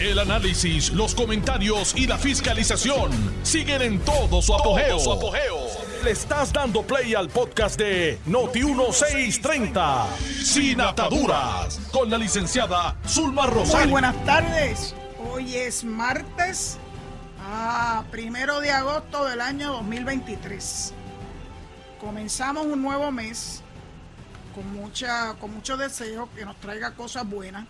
[0.00, 3.10] El análisis, los comentarios y la fiscalización
[3.42, 4.96] siguen en todo su apogeo.
[6.04, 10.06] Le estás dando play al podcast de Noti1630,
[10.44, 13.86] Sin Ataduras, con la licenciada Zulma Rosario.
[13.86, 14.94] Muy buenas tardes.
[15.32, 16.78] Hoy es martes,
[17.40, 20.94] ah, primero de agosto del año 2023.
[22.00, 23.64] Comenzamos un nuevo mes
[24.54, 27.66] con, mucha, con mucho deseo que nos traiga cosas buenas.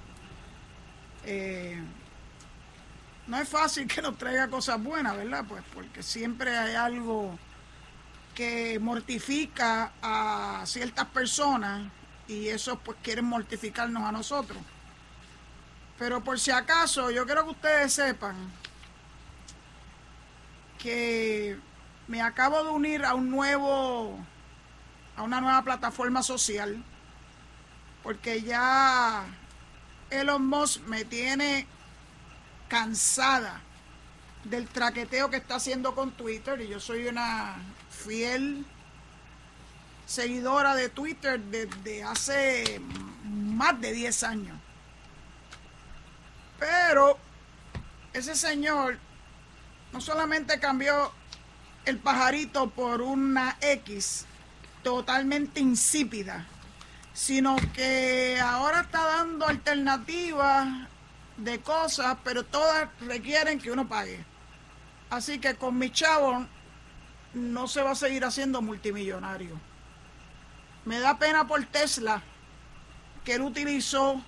[1.24, 1.82] Eh,
[3.28, 5.44] no es fácil que nos traiga cosas buenas, ¿verdad?
[5.46, 7.38] Pues porque siempre hay algo
[8.34, 11.90] que mortifica a ciertas personas
[12.26, 14.58] y eso pues quieren mortificarnos a nosotros.
[15.98, 18.36] Pero por si acaso, yo quiero que ustedes sepan
[20.78, 21.58] que
[22.06, 24.18] me acabo de unir a un nuevo
[25.16, 26.82] a una nueva plataforma social
[28.04, 29.26] porque ya
[30.10, 31.66] Elon Musk me tiene
[32.68, 33.60] cansada
[34.44, 37.56] del traqueteo que está haciendo con Twitter y yo soy una
[37.90, 38.64] fiel
[40.06, 42.80] seguidora de Twitter desde hace
[43.24, 44.58] más de 10 años.
[46.58, 47.18] Pero
[48.12, 48.98] ese señor
[49.92, 51.12] no solamente cambió
[51.84, 54.24] el pajarito por una X
[54.82, 56.46] totalmente insípida,
[57.12, 60.87] sino que ahora está dando alternativas
[61.38, 64.24] de cosas, pero todas requieren que uno pague.
[65.08, 66.46] Así que con mi chavo
[67.32, 69.58] no se va a seguir haciendo multimillonario.
[70.84, 72.22] Me da pena por Tesla
[73.24, 74.20] que él utilizó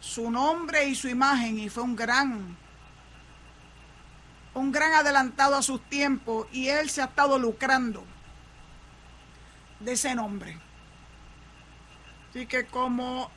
[0.00, 2.56] su nombre y su imagen y fue un gran
[4.52, 8.04] un gran adelantado a sus tiempos y él se ha estado lucrando
[9.80, 10.58] de ese nombre.
[12.30, 13.30] Así que como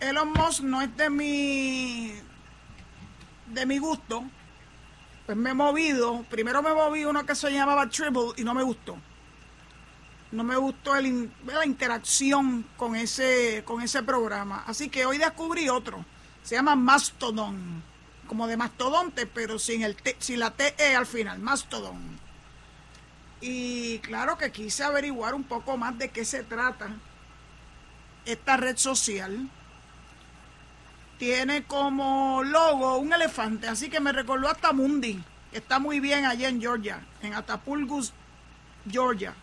[0.00, 2.14] Elon Musk no es de mi
[3.48, 4.24] de mi gusto,
[5.26, 6.24] pues me he movido.
[6.30, 8.96] Primero me moví uno que se llamaba Tribble y no me gustó.
[10.32, 14.64] No me gustó el, la interacción con ese, con ese programa.
[14.66, 16.04] Así que hoy descubrí otro.
[16.42, 17.82] Se llama Mastodon.
[18.28, 21.40] Como de mastodonte, pero sin, el sin la TE al final.
[21.40, 22.18] Mastodon.
[23.40, 26.90] Y claro que quise averiguar un poco más de qué se trata
[28.24, 29.50] esta red social
[31.20, 35.22] tiene como logo un elefante, así que me recordó hasta Mundi,
[35.52, 38.14] que está muy bien allá en Georgia, en Atapulgus,
[38.90, 39.34] Georgia.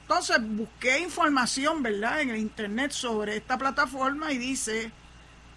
[0.00, 4.92] Entonces busqué información, ¿verdad?, en el internet sobre esta plataforma y dice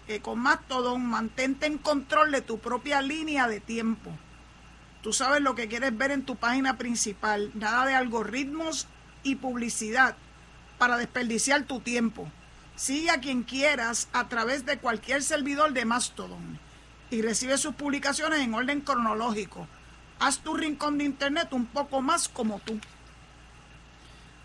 [0.06, 4.10] que con Mastodon mantente en control de tu propia línea de tiempo.
[5.02, 8.86] Tú sabes lo que quieres ver en tu página principal, nada de algoritmos
[9.22, 10.14] y publicidad
[10.76, 12.30] para desperdiciar tu tiempo.
[12.80, 16.58] Sigue a quien quieras a través de cualquier servidor de Mastodon
[17.10, 19.68] y recibe sus publicaciones en orden cronológico.
[20.18, 22.80] Haz tu rincón de internet un poco más como tú.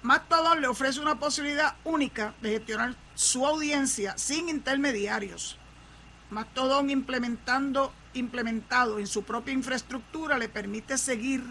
[0.02, 5.58] Mastodon le ofrece una posibilidad única de gestionar su audiencia sin intermediarios.
[6.30, 11.42] Mastodon implementando, implementado en su propia infraestructura le permite seguir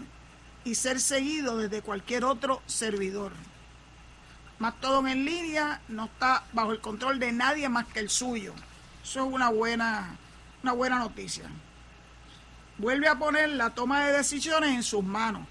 [0.63, 3.31] y ser seguido desde cualquier otro servidor.
[4.59, 8.53] Mastodon en línea no está bajo el control de nadie más que el suyo.
[9.03, 10.15] Eso es una buena,
[10.63, 11.43] una buena noticia.
[12.77, 15.47] Vuelve a poner la toma de decisiones en sus manos.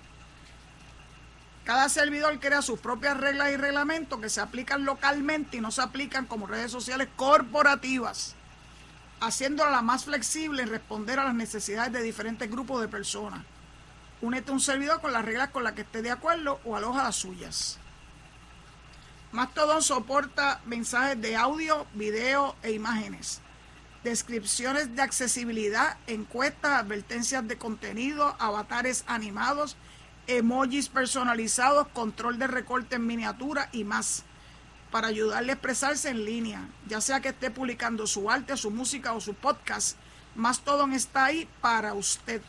[1.65, 5.81] Cada servidor crea sus propias reglas y reglamentos que se aplican localmente y no se
[5.81, 8.34] aplican como redes sociales corporativas,
[9.21, 13.44] haciéndola la más flexible en responder a las necesidades de diferentes grupos de personas.
[14.21, 17.03] Únete a un servidor con las reglas con las que esté de acuerdo o aloja
[17.03, 17.78] las suyas.
[19.34, 23.41] Mastodon soporta mensajes de audio, video e imágenes,
[24.05, 29.77] descripciones de accesibilidad, encuestas, advertencias de contenido, avatares animados,
[30.28, 34.22] emojis personalizados, control de recorte en miniatura y más,
[34.93, 39.15] para ayudarle a expresarse en línea, ya sea que esté publicando su arte, su música
[39.15, 39.97] o su podcast.
[40.36, 42.41] Mastodon está ahí para usted.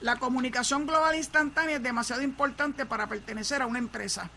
[0.00, 4.28] La comunicación global instantánea es demasiado importante para pertenecer a una empresa.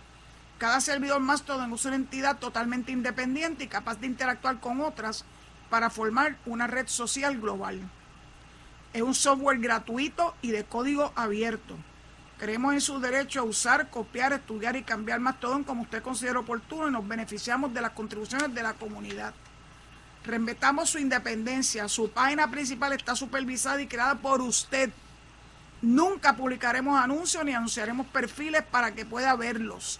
[0.57, 5.25] Cada servidor Mastodon es una entidad totalmente independiente y capaz de interactuar con otras
[5.69, 7.81] para formar una red social global.
[8.93, 11.75] Es un software gratuito y de código abierto.
[12.39, 16.87] Creemos en su derecho a usar, copiar, estudiar y cambiar Mastodon como usted considere oportuno
[16.87, 19.33] y nos beneficiamos de las contribuciones de la comunidad.
[20.23, 21.89] Respetamos su independencia.
[21.89, 24.89] Su página principal está supervisada y creada por usted.
[25.81, 29.99] Nunca publicaremos anuncios ni anunciaremos perfiles para que pueda verlos.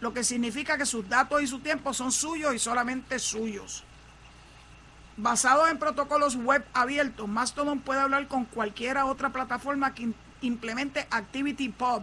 [0.00, 3.84] lo que significa que sus datos y su tiempo son suyos y solamente suyos.
[5.16, 12.02] Basado en protocolos web abiertos, Mastodon puede hablar con cualquiera otra plataforma que implemente ActivityPub.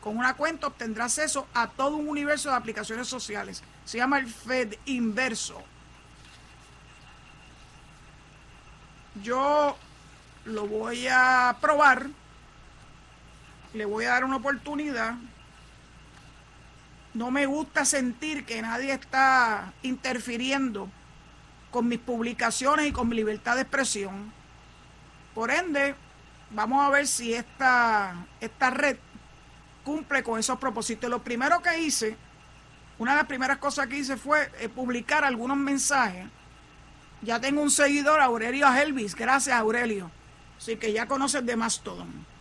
[0.00, 3.62] Con una cuenta obtendrá acceso a todo un universo de aplicaciones sociales.
[3.84, 5.62] Se llama el Fed inverso.
[9.22, 9.76] Yo
[10.44, 12.08] lo voy a probar.
[13.74, 15.14] Le voy a dar una oportunidad.
[17.14, 20.88] No me gusta sentir que nadie está interfiriendo
[21.70, 24.32] con mis publicaciones y con mi libertad de expresión.
[25.34, 25.94] Por ende,
[26.50, 28.96] vamos a ver si esta, esta red
[29.84, 31.08] cumple con esos propósitos.
[31.10, 32.16] Lo primero que hice,
[32.98, 36.26] una de las primeras cosas que hice fue eh, publicar algunos mensajes.
[37.22, 39.14] Ya tengo un seguidor, Aurelio Helvis.
[39.14, 40.10] Gracias, Aurelio.
[40.58, 42.31] Así que ya conoces de Mastodon.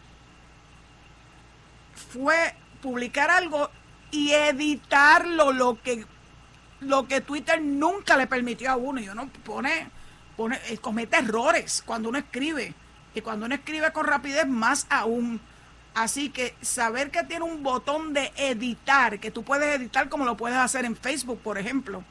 [2.12, 3.70] Fue publicar algo
[4.12, 6.06] y editarlo, lo que,
[6.82, 9.00] lo que Twitter nunca le permitió a uno.
[9.00, 9.90] Y uno pone,
[10.36, 12.74] pone, eh, comete errores cuando uno escribe.
[13.14, 15.40] Y cuando uno escribe con rapidez, más aún.
[15.94, 20.38] Así que saber que tiene un botón de editar, que tú puedes editar como lo
[20.38, 22.04] puedes hacer en Facebook, por ejemplo,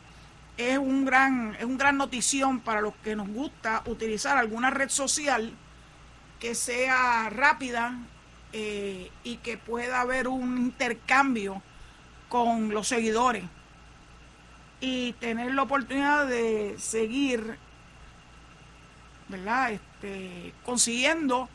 [0.59, 4.91] es un gran, es un gran notición para los que nos gusta utilizar alguna red
[4.91, 5.55] social
[6.39, 7.95] que sea rápida
[8.53, 11.63] eh, y que pueda haber un intercambio
[12.29, 13.45] con los seguidores
[14.81, 17.59] y tener la oportunidad de seguir,
[19.29, 19.73] ¿verdad?
[19.73, 21.49] Este, consiguiendo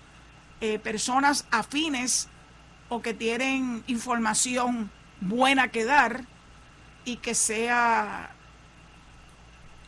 [0.62, 2.30] eh, personas afines
[2.90, 6.24] o que tienen información buena que dar
[7.04, 8.32] y que sea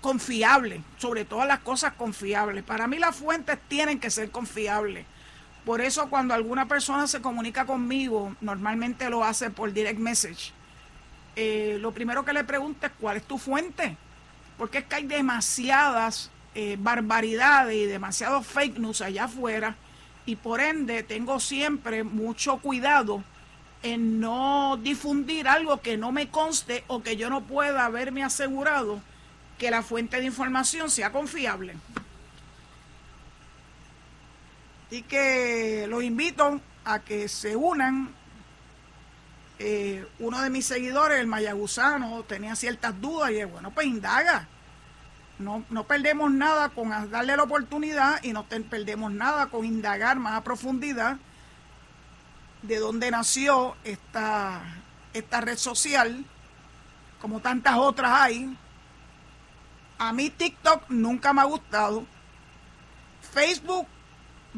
[0.01, 2.63] confiable, sobre todas las cosas confiables.
[2.63, 5.05] Para mí las fuentes tienen que ser confiables.
[5.67, 10.53] Por eso cuando alguna persona se comunica conmigo, normalmente lo hace por direct message.
[11.35, 13.97] Eh, lo primero que le pregunto es cuál es tu fuente.
[14.57, 19.75] Porque es que hay demasiadas eh, barbaridades y demasiados fake news allá afuera.
[20.25, 23.21] Y por ende tengo siempre mucho cuidado
[23.83, 29.01] en no difundir algo que no me conste o que yo no pueda haberme asegurado
[29.57, 31.75] que la fuente de información sea confiable.
[34.89, 38.13] Y que los invito a que se unan.
[39.59, 44.47] Eh, uno de mis seguidores, el mayagusano, tenía ciertas dudas y es bueno, pues indaga.
[45.39, 50.33] No, no perdemos nada con darle la oportunidad y no perdemos nada con indagar más
[50.33, 51.17] a profundidad
[52.61, 54.61] de dónde nació esta,
[55.13, 56.25] esta red social,
[57.21, 58.57] como tantas otras hay,
[59.97, 62.05] a mí TikTok nunca me ha gustado.
[63.33, 63.87] Facebook,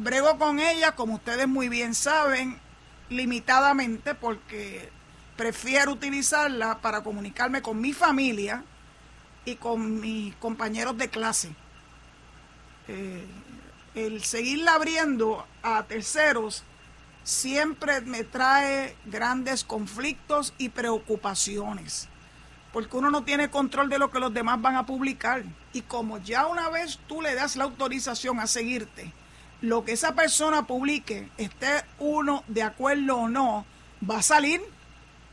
[0.02, 2.58] brego con ella, como ustedes muy bien saben,
[3.08, 4.88] limitadamente porque
[5.36, 8.64] prefiero utilizarla para comunicarme con mi familia
[9.44, 11.54] y con mis compañeros de clase.
[12.88, 13.24] Eh,
[13.94, 16.64] el seguirla abriendo a terceros
[17.22, 22.08] siempre me trae grandes conflictos y preocupaciones
[22.72, 25.42] porque uno no tiene control de lo que los demás van a publicar.
[25.72, 29.12] Y como ya una vez tú le das la autorización a seguirte,
[29.60, 33.66] lo que esa persona publique, esté uno de acuerdo o no,
[34.08, 34.60] va a salir,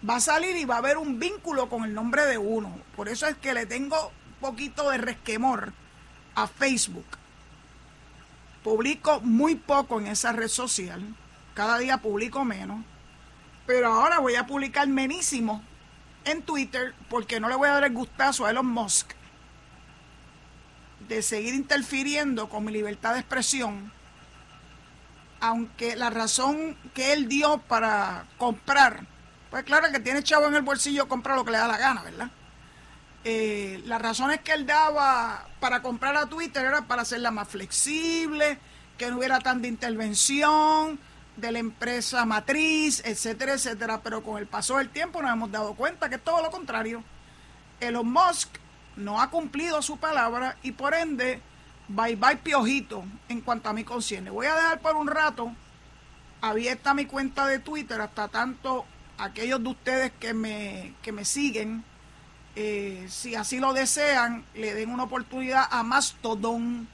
[0.07, 2.77] va a salir y va a haber un vínculo con el nombre de uno.
[2.95, 5.73] Por eso es que le tengo poquito de resquemor
[6.35, 7.05] a Facebook.
[8.63, 11.01] Publico muy poco en esa red social,
[11.53, 12.83] cada día publico menos,
[13.65, 15.63] pero ahora voy a publicar menísimo
[16.25, 19.11] en Twitter porque no le voy a dar el gustazo a Elon Musk
[21.07, 23.91] de seguir interfiriendo con mi libertad de expresión,
[25.39, 29.05] aunque la razón que él dio para comprar,
[29.49, 32.03] pues claro que tiene chavo en el bolsillo, compra lo que le da la gana,
[32.03, 32.29] ¿verdad?
[33.23, 38.57] Eh, las razones que él daba para comprar a Twitter era para hacerla más flexible,
[38.97, 40.99] que no hubiera tanta intervención,
[41.37, 44.01] de la empresa matriz, etcétera, etcétera.
[44.03, 47.03] Pero con el paso del tiempo nos hemos dado cuenta que es todo lo contrario.
[47.79, 48.49] Elon Musk
[48.95, 51.41] no ha cumplido su palabra y por ende,
[51.87, 54.31] bye bye piojito en cuanto a mi conciencia.
[54.31, 55.51] Voy a dejar por un rato
[56.41, 58.85] abierta mi cuenta de Twitter hasta tanto
[59.17, 61.83] aquellos de ustedes que me, que me siguen,
[62.55, 66.87] eh, si así lo desean, le den una oportunidad a Mastodon,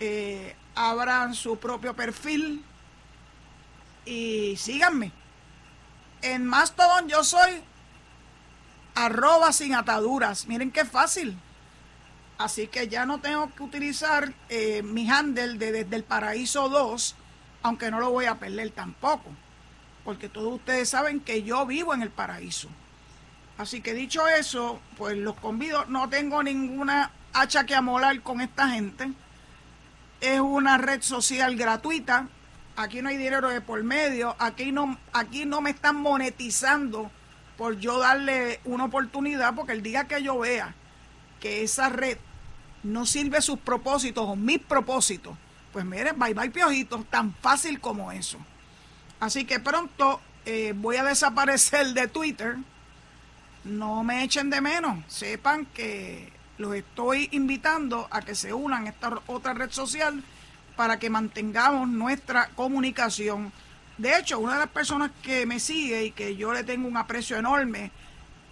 [0.00, 2.64] eh, abran su propio perfil
[4.04, 5.12] y síganme.
[6.22, 7.62] En Mastodon yo soy
[8.94, 10.46] arroba sin ataduras.
[10.46, 11.38] Miren qué fácil.
[12.38, 17.16] Así que ya no tengo que utilizar eh, mi handle de desde el paraíso 2,
[17.62, 19.28] aunque no lo voy a perder tampoco.
[20.04, 22.68] Porque todos ustedes saben que yo vivo en el paraíso.
[23.58, 28.68] Así que dicho eso, pues los convido, no tengo ninguna hacha que amolar con esta
[28.68, 29.10] gente.
[30.20, 32.28] Es una red social gratuita.
[32.76, 34.36] Aquí no hay dinero de por medio.
[34.38, 37.10] Aquí no, aquí no me están monetizando
[37.56, 40.76] por yo darle una oportunidad, porque el día que yo vea
[41.40, 42.18] que esa red
[42.82, 45.36] no sirve sus propósitos o mis propósitos,
[45.72, 48.38] pues miren, bye bye piojitos, tan fácil como eso.
[49.20, 52.56] Así que pronto eh, voy a desaparecer de Twitter.
[53.64, 55.04] No me echen de menos.
[55.12, 60.22] Sepan que los estoy invitando a que se unan a esta otra red social
[60.76, 63.52] para que mantengamos nuestra comunicación.
[63.98, 66.96] De hecho, una de las personas que me sigue y que yo le tengo un
[66.96, 67.90] aprecio enorme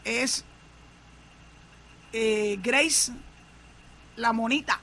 [0.04, 0.44] es
[2.12, 3.12] eh, Grace
[4.16, 4.80] La Monita.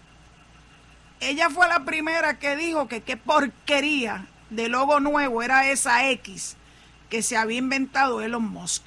[1.20, 6.56] Ella fue la primera que dijo que qué porquería de logo nuevo era esa X
[7.10, 8.84] que se había inventado Elon Musk.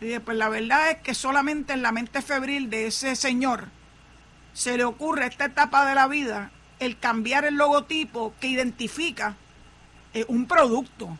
[0.00, 3.68] Y pues la verdad es que solamente en la mente febril de ese señor
[4.52, 9.36] se le ocurre esta etapa de la vida el cambiar el logotipo que identifica
[10.14, 11.16] eh, un producto.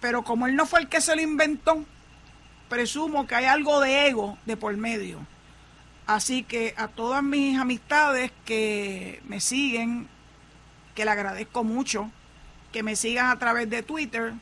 [0.00, 1.84] Pero como él no fue el que se lo inventó,
[2.68, 5.18] presumo que hay algo de ego de por medio.
[6.12, 10.08] Así que a todas mis amistades que me siguen,
[10.94, 12.10] que le agradezco mucho,
[12.70, 14.34] que me sigan a través de Twitter,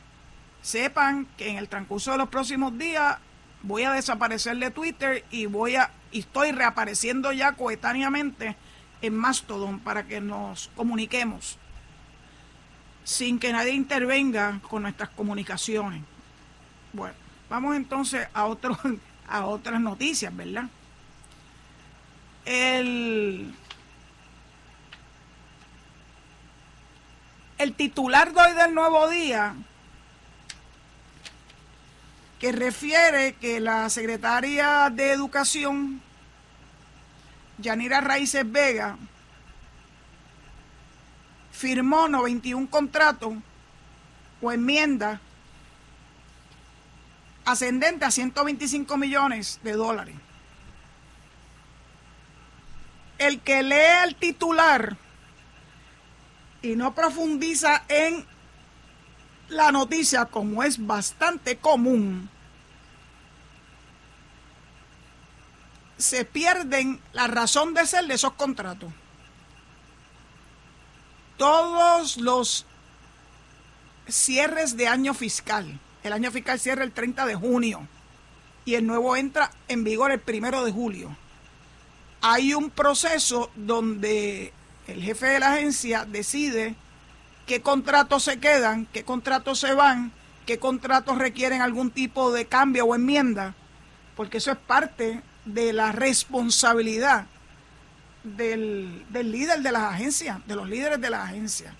[0.61, 3.19] sepan que en el transcurso de los próximos días
[3.63, 8.57] voy a desaparecer de Twitter y voy a y estoy reapareciendo ya coetáneamente
[9.01, 11.57] en Mastodon para que nos comuniquemos
[13.05, 16.03] sin que nadie intervenga con nuestras comunicaciones.
[16.91, 17.15] Bueno,
[17.49, 18.77] vamos entonces a otro,
[19.29, 20.65] a otras noticias, ¿verdad?
[22.45, 23.53] El
[27.77, 29.55] titular de hoy del Nuevo Día
[32.39, 36.01] que refiere que la secretaria de Educación,
[37.59, 38.97] Yanira Raíces Vega,
[41.51, 43.35] firmó 91 contratos
[44.41, 45.19] o enmiendas
[47.45, 50.15] ascendentes a 125 millones de dólares.
[53.21, 54.97] El que lee el titular
[56.63, 58.25] y no profundiza en
[59.49, 62.31] la noticia, como es bastante común,
[65.99, 68.91] se pierden la razón de ser de esos contratos.
[71.37, 72.65] Todos los
[74.07, 77.87] cierres de año fiscal, el año fiscal cierra el 30 de junio
[78.65, 81.15] y el nuevo entra en vigor el primero de julio.
[82.21, 84.53] Hay un proceso donde
[84.87, 86.75] el jefe de la agencia decide
[87.47, 90.11] qué contratos se quedan, qué contratos se van,
[90.45, 93.55] qué contratos requieren algún tipo de cambio o enmienda,
[94.15, 97.25] porque eso es parte de la responsabilidad
[98.23, 101.73] del, líder de las agencias, de los líderes de las agencias.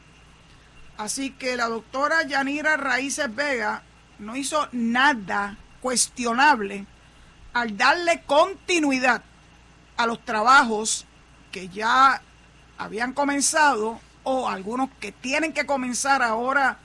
[0.98, 3.84] Así que la doctora Yanira Raíces Vega
[4.20, 6.86] no hizo nada cuestionable
[7.54, 9.24] al darle continuidad
[10.04, 11.06] a los trabajos
[11.52, 12.22] que ya
[12.78, 16.78] habían comenzado o algunos que tienen que comenzar ahora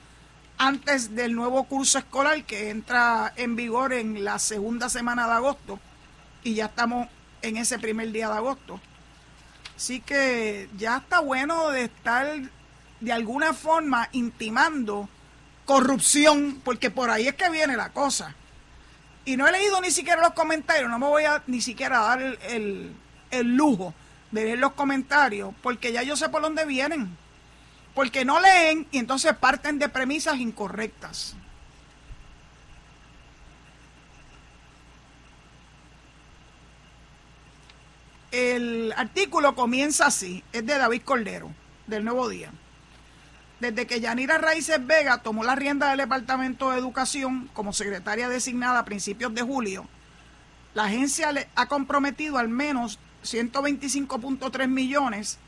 [0.57, 5.79] antes del nuevo curso escolar que entra en vigor en la segunda semana de agosto
[6.43, 7.07] y ya estamos
[7.41, 8.79] en ese primer día de agosto.
[9.75, 12.27] Así que ya está bueno de estar
[12.99, 15.07] de alguna forma intimando
[15.65, 18.33] corrupción, porque por ahí es que viene la cosa.
[19.25, 22.21] Y no he leído ni siquiera los comentarios, no me voy a ni siquiera dar
[22.21, 22.95] el, el
[23.31, 23.93] lujo
[24.31, 27.15] de leer los comentarios, porque ya yo sé por dónde vienen.
[27.93, 31.35] Porque no leen y entonces parten de premisas incorrectas.
[38.31, 41.49] El artículo comienza así, es de David Cordero,
[41.87, 42.51] del Nuevo Día.
[43.59, 48.79] Desde que Yanira Raíces Vega tomó la rienda del Departamento de Educación como secretaria designada
[48.79, 49.87] a principios de julio,
[50.75, 55.39] la agencia le ha comprometido al menos 125.3 millones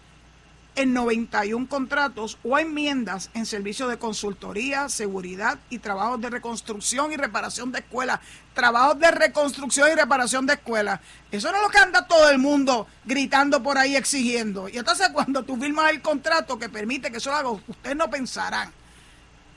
[0.76, 7.18] en 91 contratos o enmiendas en servicios de consultoría, seguridad y trabajos de reconstrucción y
[7.18, 8.20] reparación de escuelas.
[8.54, 11.02] Trabajos de reconstrucción y reparación de escuelas.
[11.32, 14.70] Eso no es lo que anda todo el mundo gritando por ahí exigiendo.
[14.70, 18.10] Y entonces cuando tú firmas el contrato que permite que eso lo haga, ustedes no
[18.10, 18.72] pensarán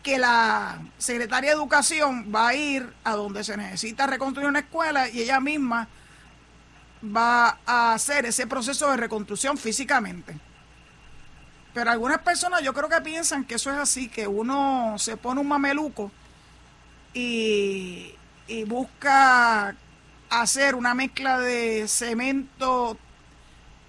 [0.02, 5.08] que la secretaria de Educación va a ir a donde se necesita reconstruir una escuela
[5.08, 5.86] y ella misma
[7.04, 10.38] va a hacer ese proceso de reconstrucción físicamente.
[11.74, 15.40] Pero algunas personas yo creo que piensan que eso es así, que uno se pone
[15.40, 16.10] un mameluco
[17.14, 18.14] y,
[18.46, 19.74] y busca
[20.28, 22.96] hacer una mezcla de cemento,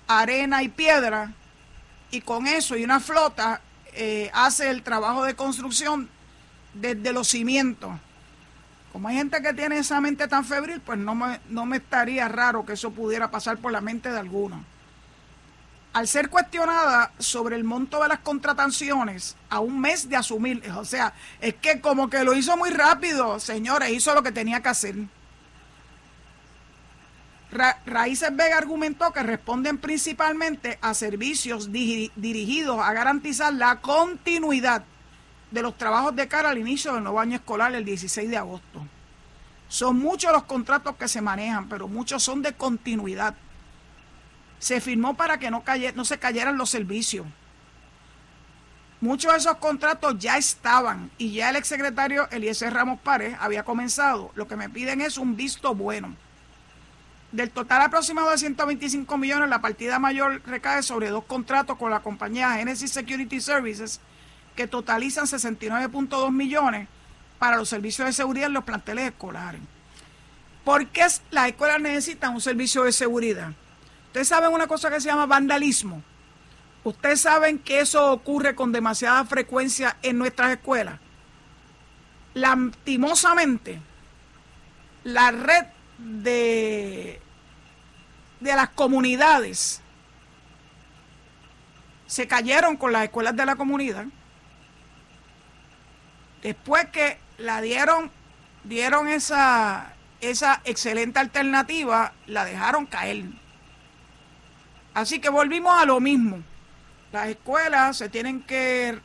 [0.07, 1.33] arena y piedra,
[2.11, 3.59] y con eso y una flota
[3.93, 6.09] eh, hace el trabajo de construcción
[6.73, 7.91] desde los cimientos.
[8.93, 12.27] Como hay gente que tiene esa mente tan febril, pues no me, no me estaría
[12.27, 14.63] raro que eso pudiera pasar por la mente de alguno.
[15.93, 20.85] Al ser cuestionada sobre el monto de las contrataciones a un mes de asumir, o
[20.85, 24.69] sea, es que como que lo hizo muy rápido, señores, hizo lo que tenía que
[24.69, 24.95] hacer.
[27.85, 34.83] Raíces Vega argumentó que responden principalmente a servicios dirigidos a garantizar la continuidad
[35.53, 38.87] de los trabajos de cara al inicio del nuevo año escolar el 16 de agosto.
[39.67, 43.35] Son muchos los contratos que se manejan, pero muchos son de continuidad.
[44.57, 47.27] Se firmó para que no, no se cayeran los servicios.
[48.99, 54.31] Muchos de esos contratos ya estaban y ya el exsecretario Eliezer Ramos Párez había comenzado.
[54.33, 56.15] Lo que me piden es un visto bueno.
[57.31, 61.99] Del total aproximado de 125 millones, la partida mayor recae sobre dos contratos con la
[61.99, 63.99] compañía Genesis Security Services,
[64.55, 66.87] que totalizan 69.2 millones
[67.39, 69.61] para los servicios de seguridad en los planteles escolares.
[70.63, 73.51] ¿Por qué las escuelas necesitan un servicio de seguridad?
[74.07, 76.01] Ustedes saben una cosa que se llama vandalismo.
[76.83, 80.99] Ustedes saben que eso ocurre con demasiada frecuencia en nuestras escuelas.
[82.33, 83.79] Lastimosamente,
[85.03, 85.65] la red
[85.97, 87.21] de
[88.43, 89.81] de las comunidades
[92.05, 94.05] se cayeron con las escuelas de la comunidad.
[96.43, 98.11] Después que la dieron,
[98.63, 103.23] dieron esa, esa excelente alternativa, la dejaron caer.
[104.93, 106.43] Así que volvimos a lo mismo.
[107.11, 108.99] Las escuelas se tienen que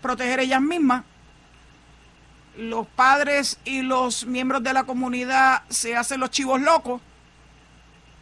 [0.00, 1.04] proteger ellas mismas.
[2.56, 7.02] Los padres y los miembros de la comunidad se hacen los chivos locos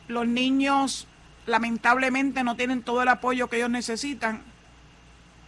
[0.09, 1.07] los niños
[1.47, 4.43] lamentablemente no tienen todo el apoyo que ellos necesitan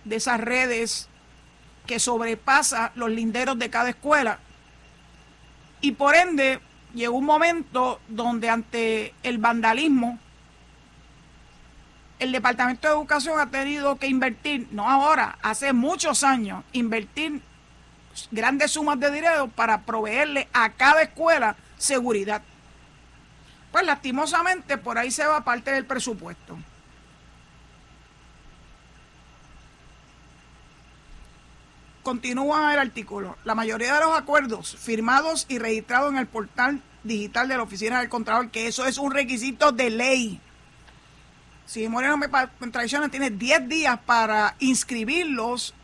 [0.05, 1.09] de esas redes
[1.91, 4.39] que sobrepasa los linderos de cada escuela.
[5.81, 6.61] Y por ende
[6.95, 10.17] llegó un momento donde ante el vandalismo,
[12.21, 17.43] el Departamento de Educación ha tenido que invertir, no ahora, hace muchos años, invertir
[18.31, 22.41] grandes sumas de dinero para proveerle a cada escuela seguridad.
[23.73, 26.57] Pues lastimosamente por ahí se va parte del presupuesto.
[32.03, 33.37] Continúa el artículo.
[33.45, 38.01] La mayoría de los acuerdos firmados y registrados en el portal digital de la Oficina
[38.01, 40.41] del Contralor, que eso es un requisito de ley.
[41.67, 42.29] Si Moreno me
[42.71, 45.75] traiciona, tiene 10 días para inscribirlos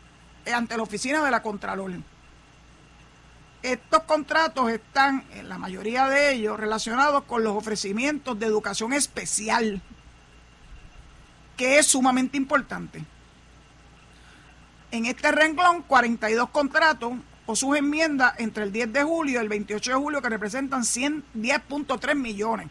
[0.53, 1.91] ante la Oficina de la Contralor
[3.71, 9.81] estos contratos están, en la mayoría de ellos, relacionados con los ofrecimientos de educación especial,
[11.55, 13.03] que es sumamente importante.
[14.91, 17.13] En este renglón, 42 contratos
[17.45, 20.83] o sus enmiendas entre el 10 de julio y el 28 de julio que representan
[20.83, 22.67] 110.3 millones.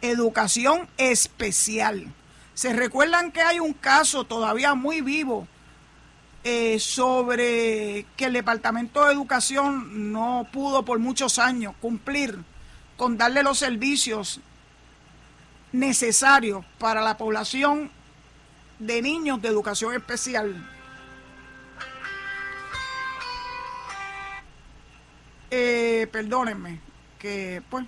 [0.00, 2.12] Educación especial.
[2.54, 5.46] Se recuerdan que hay un caso todavía muy vivo
[6.44, 12.36] eh, sobre que el Departamento de Educación no pudo por muchos años cumplir
[12.96, 14.40] con darle los servicios
[15.70, 17.90] necesarios para la población
[18.78, 20.54] de niños de educación especial.
[25.54, 26.80] Eh, perdónenme,
[27.18, 27.84] que pues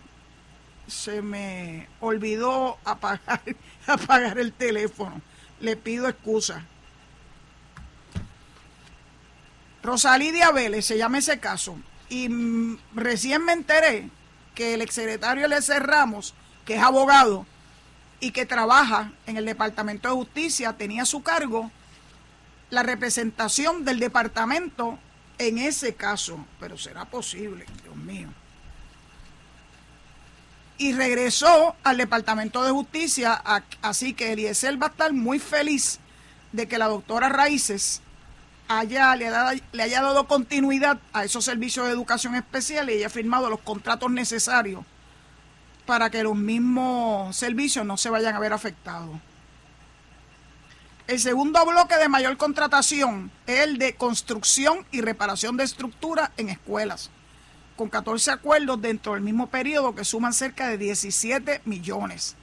[0.86, 3.40] se me olvidó apagar,
[3.86, 5.22] apagar el teléfono.
[5.60, 6.62] Le pido excusa.
[9.82, 11.78] Rosalidia Vélez se llama ese caso.
[12.10, 14.10] Y mm, recién me enteré
[14.54, 15.78] que el exsecretario L.C.
[15.78, 16.34] Ramos,
[16.66, 17.46] que es abogado
[18.20, 21.70] y que trabaja en el Departamento de Justicia, tenía a su cargo
[22.68, 24.98] la representación del departamento
[25.38, 26.44] en ese caso.
[26.60, 28.28] Pero será posible, Dios mío.
[30.76, 33.40] Y regresó al Departamento de Justicia,
[33.80, 36.00] así que Eliezer va a estar muy feliz
[36.52, 38.00] de que la doctora Raíces
[38.66, 39.30] haya, le,
[39.72, 44.10] le, haya dado continuidad a esos servicios de educación especial y haya firmado los contratos
[44.10, 44.84] necesarios
[45.86, 49.16] para que los mismos servicios no se vayan a ver afectados.
[51.06, 56.48] El segundo bloque de mayor contratación es el de construcción y reparación de estructuras en
[56.48, 57.10] escuelas,
[57.76, 62.36] con 14 acuerdos dentro del mismo periodo que suman cerca de 17 millones.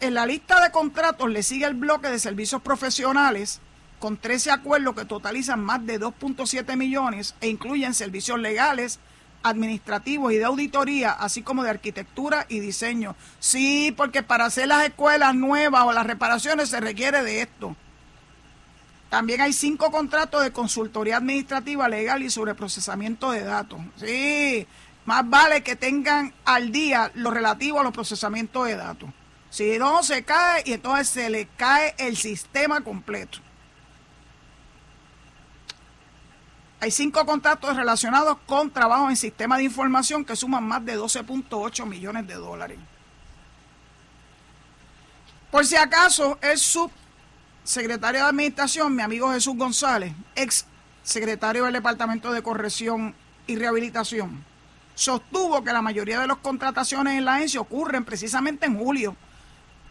[0.00, 3.60] En la lista de contratos le sigue el bloque de servicios profesionales,
[4.00, 8.98] con 13 acuerdos que totalizan más de 2.7 millones e incluyen servicios legales,
[9.44, 13.14] administrativos y de auditoría, así como de arquitectura y diseño.
[13.38, 17.76] Sí, porque para hacer las escuelas nuevas o las reparaciones se requiere de esto.
[19.10, 23.78] También hay cinco contratos de consultoría administrativa legal y sobre procesamiento de datos.
[23.96, 24.66] Sí,
[25.04, 29.10] más vale que tengan al día lo relativo a los procesamientos de datos.
[29.50, 33.38] Si no, se cae y entonces se le cae el sistema completo.
[36.84, 41.86] Hay cinco contratos relacionados con trabajo en sistemas de información que suman más de 12.8
[41.86, 42.78] millones de dólares.
[45.50, 50.66] Por si acaso, el subsecretario de Administración, mi amigo Jesús González, ex
[51.02, 53.14] secretario del Departamento de Corrección
[53.46, 54.44] y Rehabilitación,
[54.94, 59.16] sostuvo que la mayoría de las contrataciones en la ENSI ocurren precisamente en julio,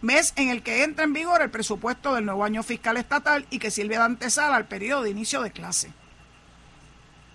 [0.04, 3.58] mes en el que entra en vigor el presupuesto del nuevo año fiscal estatal y
[3.58, 5.92] que sirve de antesala al periodo de inicio de clase.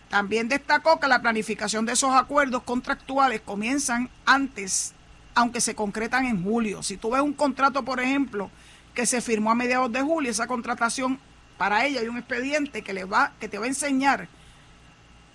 [0.08, 4.94] También destacó que la planificación de esos acuerdos contractuales comienzan antes,
[5.34, 6.82] aunque se concretan en julio.
[6.82, 8.50] Si tú ves un contrato, por ejemplo,
[8.94, 11.18] que se firmó a mediados de julio, esa contratación
[11.58, 14.28] para ella hay un expediente que le va que te va a enseñar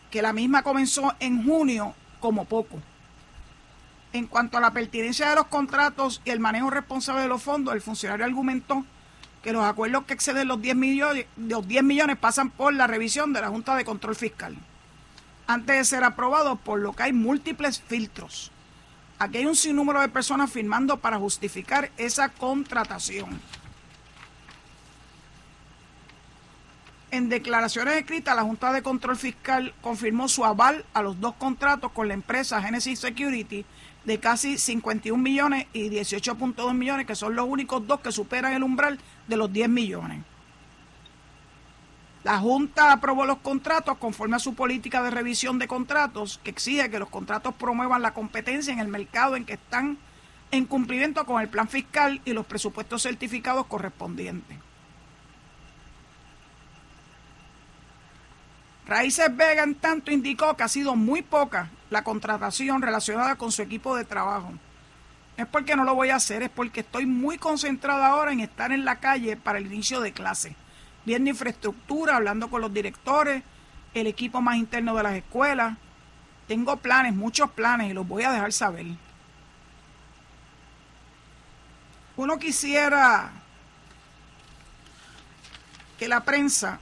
[0.09, 2.79] que la misma comenzó en junio como poco.
[4.13, 7.73] En cuanto a la pertinencia de los contratos y el manejo responsable de los fondos,
[7.73, 8.85] el funcionario argumentó
[9.43, 13.33] que los acuerdos que exceden los 10 millones, los 10 millones pasan por la revisión
[13.33, 14.57] de la Junta de Control Fiscal
[15.45, 18.51] antes de ser aprobados, por lo que hay múltiples filtros.
[19.19, 23.39] Aquí hay un sinnúmero de personas firmando para justificar esa contratación.
[27.11, 31.91] En declaraciones escritas, la Junta de Control Fiscal confirmó su aval a los dos contratos
[31.91, 33.65] con la empresa Genesis Security
[34.05, 38.63] de casi 51 millones y 18.2 millones, que son los únicos dos que superan el
[38.63, 40.23] umbral de los 10 millones.
[42.23, 46.89] La Junta aprobó los contratos conforme a su política de revisión de contratos, que exige
[46.89, 49.97] que los contratos promuevan la competencia en el mercado en que están
[50.51, 54.57] en cumplimiento con el plan fiscal y los presupuestos certificados correspondientes.
[58.85, 63.61] Raíces Vega, en tanto, indicó que ha sido muy poca la contratación relacionada con su
[63.61, 64.51] equipo de trabajo.
[65.37, 68.39] No es porque no lo voy a hacer, es porque estoy muy concentrada ahora en
[68.39, 70.55] estar en la calle para el inicio de clase,
[71.05, 73.41] viendo infraestructura, hablando con los directores,
[73.93, 75.77] el equipo más interno de las escuelas.
[76.47, 78.85] Tengo planes, muchos planes, y los voy a dejar saber.
[82.15, 83.31] Uno quisiera
[85.97, 86.79] que la prensa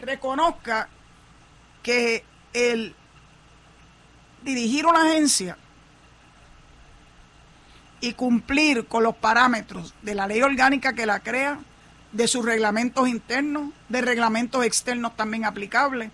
[0.00, 0.88] reconozca
[1.82, 2.94] que el
[4.42, 5.56] dirigir una agencia
[8.00, 11.58] y cumplir con los parámetros de la ley orgánica que la crea,
[12.12, 16.10] de sus reglamentos internos, de reglamentos externos también aplicables,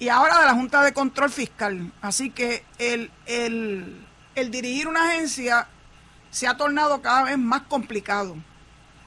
[0.00, 1.92] y ahora de la Junta de Control Fiscal.
[2.00, 5.66] Así que el, el, el dirigir una agencia
[6.30, 8.36] se ha tornado cada vez más complicado.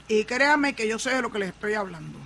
[0.08, 2.20] Y créanme que yo sé de lo que les estoy hablando.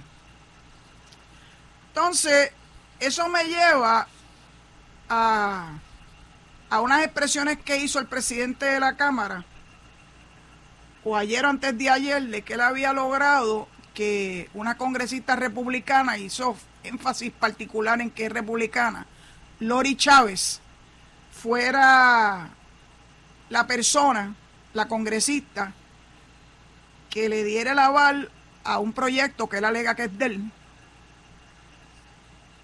[1.96, 2.52] Entonces,
[3.00, 4.06] eso me lleva
[5.08, 5.80] a,
[6.70, 9.46] a unas expresiones que hizo el presidente de la Cámara,
[11.06, 16.18] o ayer o antes de ayer, de que él había logrado que una congresista republicana
[16.18, 19.06] hizo énfasis particular en que es republicana,
[19.62, 20.60] Lori Chávez,
[21.32, 22.50] fuera
[23.48, 24.36] la persona,
[24.74, 25.72] la congresista,
[27.10, 28.30] que le diera el aval
[28.66, 30.52] a un proyecto que él alega que es de él,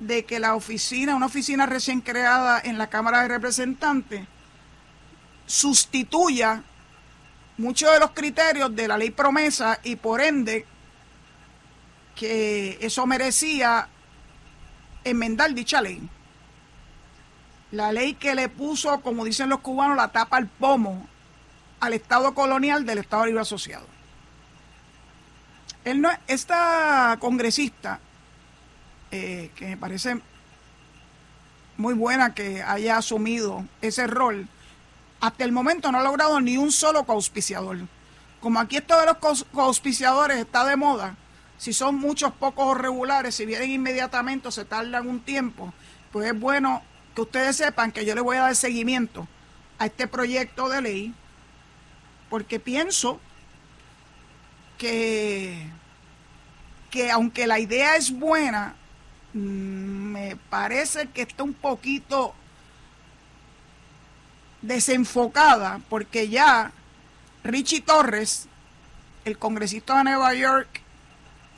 [0.02, 4.26] de que la oficina, una oficina recién creada en la Cámara de Representantes,
[5.46, 6.64] sustituya
[7.58, 10.66] muchos de los criterios de la ley promesa y por ende
[12.16, 13.88] que eso merecía
[15.04, 16.02] enmendar dicha ley.
[17.72, 21.08] La ley que le puso, como dicen los cubanos, la tapa al pomo
[21.80, 23.86] al Estado colonial del Estado Libre Asociado.
[25.86, 28.00] Él no, esta congresista
[29.12, 30.20] eh, que me parece
[31.78, 34.48] muy buena que haya asumido ese rol,
[35.20, 37.80] hasta el momento no ha logrado ni un solo coauspiciador.
[38.40, 41.16] Como aquí esto de los coauspiciadores está de moda,
[41.58, 45.74] si son muchos pocos o regulares, si vienen inmediatamente o se tardan un tiempo,
[46.12, 46.82] pues es bueno
[47.14, 49.28] que ustedes sepan que yo le voy a dar seguimiento
[49.78, 51.14] a este proyecto de ley,
[52.30, 53.20] porque pienso
[54.78, 55.68] que,
[56.90, 58.76] que aunque la idea es buena,
[59.34, 62.34] me parece que está un poquito
[64.62, 66.72] desenfocada porque ya
[67.44, 68.48] Richie Torres,
[69.26, 70.82] el congresista de Nueva York,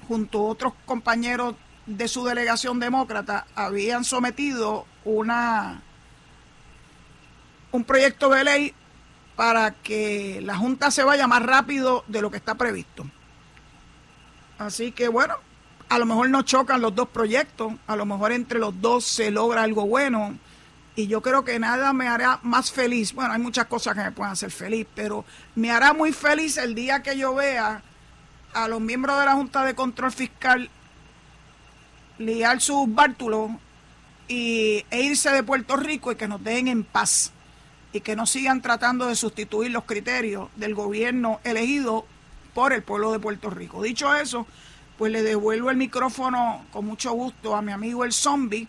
[0.07, 1.55] junto a otros compañeros
[1.85, 5.81] de su delegación demócrata habían sometido una
[7.71, 8.73] un proyecto de ley
[9.35, 13.05] para que la Junta se vaya más rápido de lo que está previsto.
[14.59, 15.35] Así que bueno,
[15.89, 19.31] a lo mejor no chocan los dos proyectos, a lo mejor entre los dos se
[19.31, 20.37] logra algo bueno.
[20.95, 23.13] Y yo creo que nada me hará más feliz.
[23.13, 26.75] Bueno, hay muchas cosas que me pueden hacer feliz, pero me hará muy feliz el
[26.75, 27.81] día que yo vea
[28.53, 30.69] a los miembros de la Junta de Control Fiscal
[32.19, 33.51] liar sus bártulos
[34.27, 37.31] y, e irse de Puerto Rico y que nos dejen en paz
[37.91, 42.05] y que no sigan tratando de sustituir los criterios del gobierno elegido
[42.53, 43.81] por el pueblo de Puerto Rico.
[43.81, 44.47] Dicho eso,
[44.97, 48.67] pues le devuelvo el micrófono con mucho gusto a mi amigo el zombie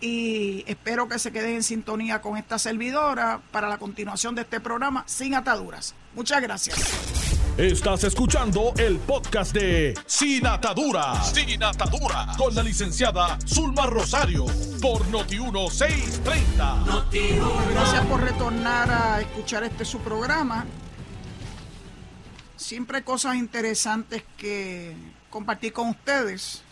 [0.00, 4.60] y espero que se queden en sintonía con esta servidora para la continuación de este
[4.60, 5.94] programa sin ataduras.
[6.14, 6.78] Muchas gracias.
[7.56, 11.32] Estás escuchando el podcast de Sin Ataduras.
[11.32, 12.36] Sin Ataduras.
[12.36, 14.44] Con la licenciada Zulma Rosario.
[14.82, 17.04] Por Noti1630.
[17.72, 20.66] Gracias por retornar a escuchar este su programa.
[22.56, 24.96] Siempre cosas interesantes que
[25.34, 26.62] compartir con ustedes.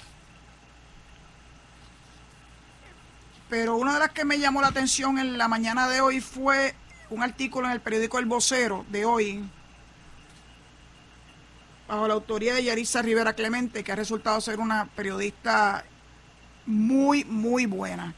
[3.51, 6.77] Pero una de las que me llamó la atención en la mañana de hoy fue
[7.11, 9.45] un artículo en el periódico El Vocero de hoy
[11.89, 15.85] bajo la autoría de Yarisa Rivera Clemente, que ha resultado ser una periodista
[16.65, 18.15] muy, muy buena.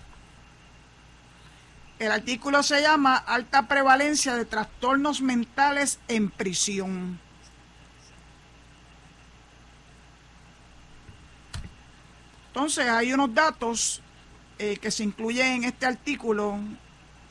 [1.98, 7.23] El artículo se llama Alta prevalencia de trastornos mentales en prisión.
[12.54, 14.00] Entonces hay unos datos
[14.60, 16.60] eh, que se incluyen en este artículo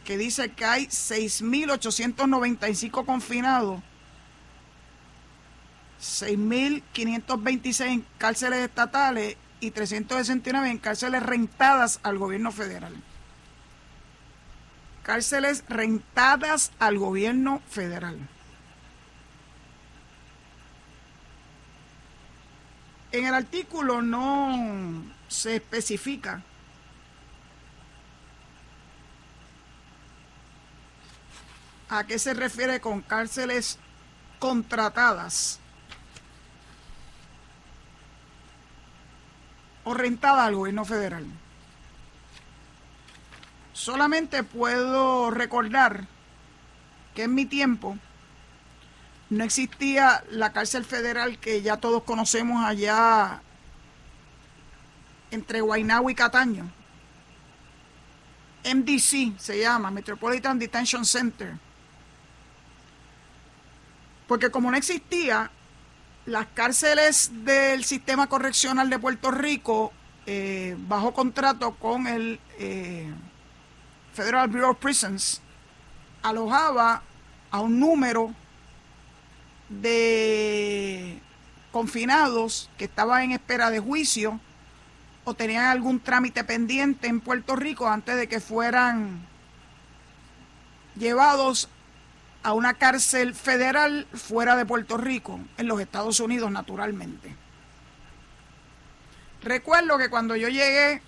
[0.04, 3.80] que dice que hay 6.895 confinados
[6.02, 12.94] 6.526 en cárceles estatales y 369 en cárceles rentadas al gobierno federal.
[15.04, 18.20] Cárceles rentadas al gobierno federal.
[23.14, 26.44] En el artículo no se especifica
[31.90, 33.80] a qué se refiere con cárceles
[34.38, 35.60] contratadas
[39.84, 41.26] o rentada al gobierno federal.
[43.74, 46.06] Solamente puedo recordar
[47.16, 47.98] que en mi tiempo
[49.32, 53.42] no existía la cárcel federal que ya todos conocemos allá
[55.34, 56.70] entre Guaynabo y Cataño.
[58.64, 61.54] MDC se llama, Metropolitan Detention Center.
[64.28, 65.50] Porque como no existía,
[66.26, 69.92] las cárceles del sistema correccional de Puerto Rico,
[70.26, 73.12] eh, bajo contrato con el eh,
[74.14, 75.42] Federal Bureau of Prisons,
[76.22, 77.02] alojaba
[77.52, 78.34] a un número
[79.68, 81.20] de
[81.72, 84.40] confinados que estaban en espera de juicio
[85.26, 89.26] o tenían algún trámite pendiente en Puerto Rico antes de que fueran
[90.96, 91.70] llevados
[92.44, 97.34] a una cárcel federal fuera de Puerto Rico, en los Estados Unidos naturalmente.
[99.42, 101.02] Recuerdo que cuando yo llegué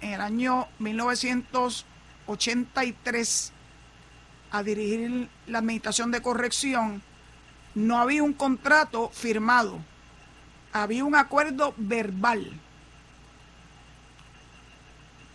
[0.00, 3.52] en el año 1983
[4.52, 7.02] a dirigir la Administración de Corrección,
[7.74, 9.78] no había un contrato firmado,
[10.72, 12.58] había un acuerdo verbal.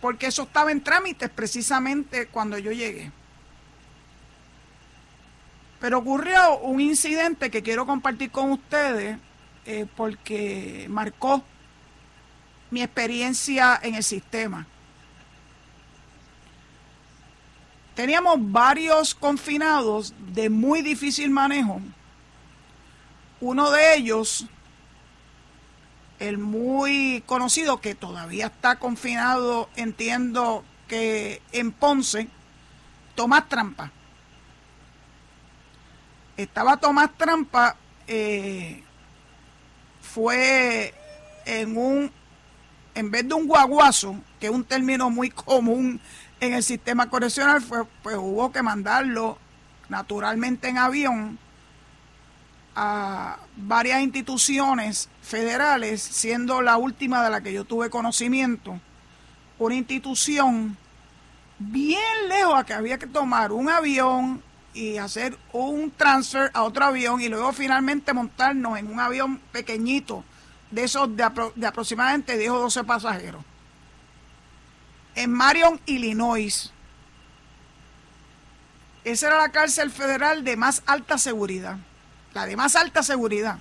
[0.02, 3.10] Porque eso estaba en trámites precisamente cuando yo llegué.
[5.80, 9.16] Pero ocurrió un incidente que quiero compartir con ustedes
[9.64, 11.42] eh, porque marcó
[12.70, 14.66] mi experiencia en el sistema.
[17.94, 21.80] Teníamos varios confinados de muy difícil manejo.
[23.40, 24.46] Uno de ellos,
[26.22, 32.28] el muy conocido, que todavía está confinado, entiendo que en Ponce,
[33.16, 33.90] Tomás Trampa.
[36.36, 38.84] Estaba Tomás Trampa, eh,
[40.00, 40.94] fue
[41.44, 42.12] en un,
[42.94, 46.00] en vez de un guaguazo, que es un término muy común
[46.38, 49.38] en el sistema correccional, fue, pues hubo que mandarlo
[49.88, 51.38] naturalmente en avión
[52.74, 58.80] a varias instituciones federales, siendo la última de la que yo tuve conocimiento,
[59.58, 60.76] una institución
[61.58, 64.42] bien lejos a que había que tomar un avión
[64.74, 70.24] y hacer un transfer a otro avión y luego finalmente montarnos en un avión pequeñito
[70.70, 73.44] de esos de, de aproximadamente 10 o 12 pasajeros.
[75.14, 76.72] En Marion, Illinois.
[79.04, 81.76] Esa era la cárcel federal de más alta seguridad.
[82.34, 83.58] La de más alta seguridad.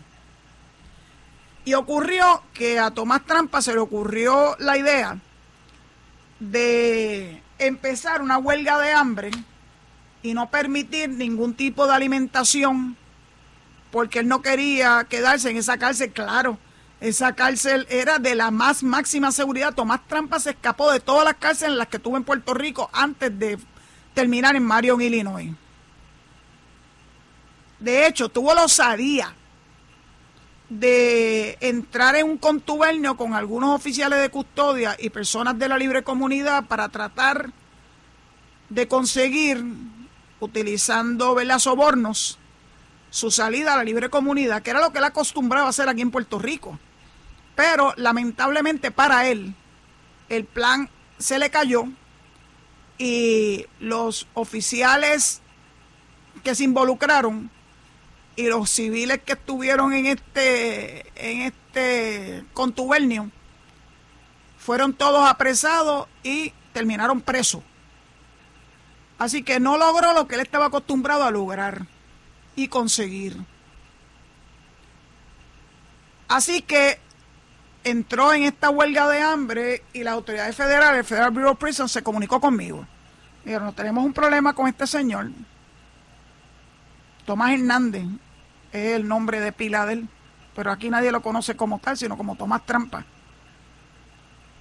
[1.66, 5.18] Y ocurrió que a Tomás Trampa se le ocurrió la idea
[6.40, 9.32] de empezar una huelga de hambre
[10.24, 12.98] y no permitir ningún tipo de alimentación
[13.92, 16.58] porque él no quería quedarse en esa cárcel, claro.
[17.02, 19.74] Esa cárcel era de la más máxima seguridad.
[19.74, 22.90] Tomás Trampa se escapó de todas las cárceles en las que estuvo en Puerto Rico
[22.94, 23.58] antes de
[24.14, 25.52] terminar en Marion, Illinois.
[27.82, 29.34] De hecho, tuvo la osadía
[30.70, 36.04] de entrar en un contubernio con algunos oficiales de custodia y personas de la libre
[36.04, 37.50] comunidad para tratar
[38.70, 39.66] de conseguir,
[40.40, 42.38] utilizando sobornos,
[43.10, 46.12] su salida a la libre comunidad, que era lo que él acostumbraba hacer aquí en
[46.12, 46.78] Puerto Rico.
[47.56, 49.56] Pero lamentablemente para él,
[50.30, 51.86] el plan se le cayó
[53.00, 55.42] y los oficiales
[56.44, 57.50] que se involucraron
[58.36, 63.30] y los civiles que estuvieron en este, en este contubernio
[64.58, 67.64] fueron todos apresados y terminaron presos.
[69.18, 71.86] Así que no logró lo que él estaba acostumbrado a lograr
[72.56, 73.38] y conseguir.
[76.28, 77.00] Así que
[77.84, 81.92] entró en esta huelga de hambre y las autoridades federales, el Federal Bureau of Prisons,
[81.92, 82.88] se comunicó conmigo.
[83.46, 85.30] no tenemos un problema con este señor.
[87.26, 88.06] Tomás Hernández
[88.72, 90.10] es el nombre de pila de él,
[90.56, 93.06] pero aquí nadie lo conoce como tal, sino como Tomás Trampa.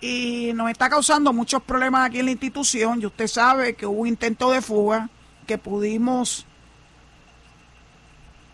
[0.01, 3.01] Y nos está causando muchos problemas aquí en la institución.
[3.03, 5.11] Y usted sabe que hubo intento de fuga,
[5.47, 6.47] que pudimos,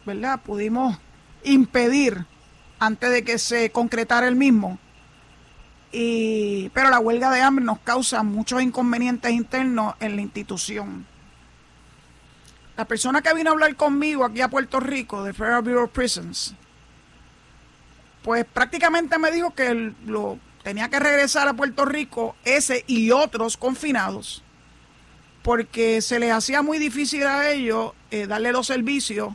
[0.04, 0.40] ¿verdad?
[0.40, 0.98] Pudimos
[1.44, 2.26] impedir
[2.78, 4.78] antes de que se concretara el mismo.
[5.92, 11.06] Y, pero la huelga de hambre nos causa muchos inconvenientes internos en la institución.
[12.76, 15.90] La persona que vino a hablar conmigo aquí a Puerto Rico, de Federal Bureau of
[15.90, 16.54] Prisons,
[18.22, 23.56] pues prácticamente me dijo que lo tenía que regresar a Puerto Rico, ese y otros
[23.56, 24.42] confinados,
[25.42, 29.32] porque se les hacía muy difícil a ellos eh, darle los servicios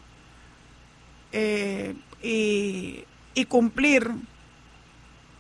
[1.32, 4.12] eh, y, y, cumplir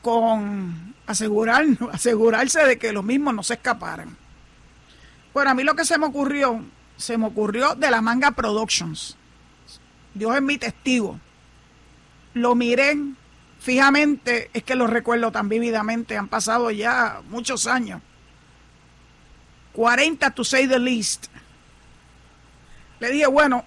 [0.02, 4.18] con asegurar, asegurarse de que los mismos no se escaparan.
[5.34, 6.64] Bueno, a mí lo que se me ocurrió
[7.02, 9.18] se me ocurrió de la Manga Productions.
[10.14, 11.20] Dios es mi testigo.
[12.34, 12.98] Lo miré
[13.60, 18.02] fijamente, es que lo recuerdo tan vívidamente, han pasado ya muchos años.
[19.74, 21.28] 40 to say the least.
[23.00, 23.66] Le dije, bueno,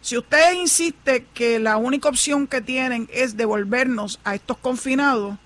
[0.00, 5.38] si usted insiste que la única opción que tienen es devolvernos a estos confinados,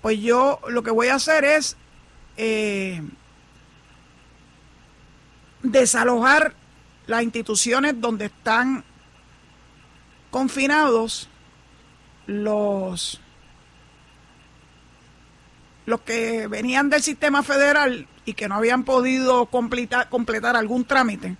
[0.00, 1.76] pues yo lo que voy a hacer es
[2.36, 3.02] eh,
[5.70, 6.54] desalojar
[7.06, 8.84] las instituciones donde están
[10.30, 11.28] confinados
[12.26, 13.20] los
[15.86, 21.36] los que venían del sistema federal y que no habían podido completar, completar algún trámite.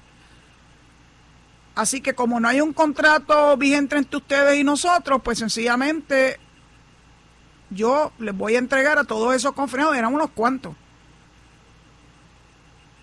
[1.75, 6.39] Así que como no hay un contrato vigente entre ustedes y nosotros, pues sencillamente
[7.71, 10.77] yo les voy a entregar a todos esos confinados, eran unos cuantos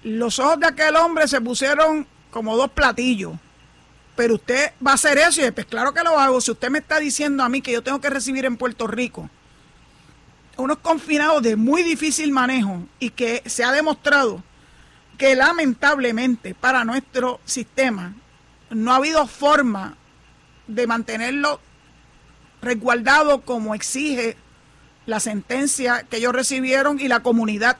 [0.04, 3.34] los ojos de aquel hombre se pusieron como dos platillos.
[4.16, 6.40] Pero usted va a hacer eso y pues claro que lo hago.
[6.40, 9.30] Si usted me está diciendo a mí que yo tengo que recibir en Puerto Rico
[10.56, 14.44] unos confinados de muy difícil manejo y que se ha demostrado
[15.18, 18.14] que lamentablemente para nuestro sistema
[18.70, 19.98] no ha habido forma
[20.68, 21.60] de mantenerlo
[22.62, 24.38] resguardado como exige
[25.06, 27.78] la sentencia que ellos recibieron y la comunidad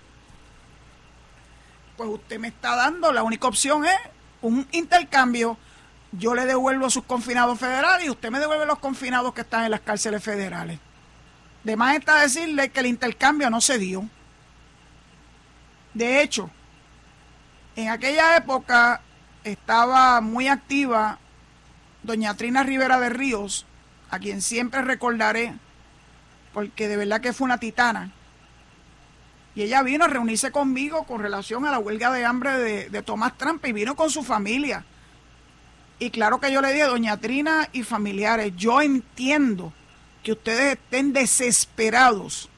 [1.98, 3.98] pues usted me está dando, la única opción es
[4.42, 5.58] un intercambio.
[6.12, 9.72] Yo le devuelvo sus confinados federales y usted me devuelve los confinados que están en
[9.72, 10.80] las cárceles federales.
[11.64, 14.08] De más está decirle que el intercambio no se dio.
[15.94, 16.50] De hecho,
[17.76, 19.02] en aquella época
[19.44, 21.20] estaba muy activa
[22.04, 23.66] doña Trina Rivera de Ríos,
[24.10, 25.54] a quien siempre recordaré,
[26.54, 28.12] porque de verdad que fue una titana
[29.56, 33.38] y ella vino a reunirse conmigo con relación a la huelga de hambre de, Tomás
[33.38, 34.84] Trump y vino con su familia.
[36.00, 39.72] Y claro que yo le dije, doña Trina y familiares, yo entiendo
[40.24, 42.50] que ustedes estén desesperados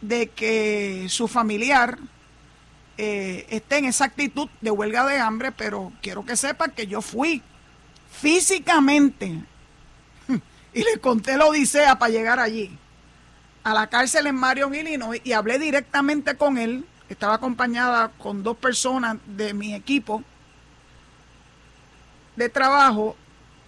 [0.00, 1.98] de que su familiar
[2.98, 7.00] eh, esté en esa actitud de huelga de hambre, pero quiero que sepan que yo
[7.02, 7.40] fui
[8.10, 9.44] físicamente
[10.74, 12.76] y le conté la odisea para llegar allí.
[13.64, 16.84] A la cárcel en Marion, Illinois, y hablé directamente con él.
[17.08, 20.24] Estaba acompañada con dos personas de mi equipo
[22.36, 23.16] de trabajo,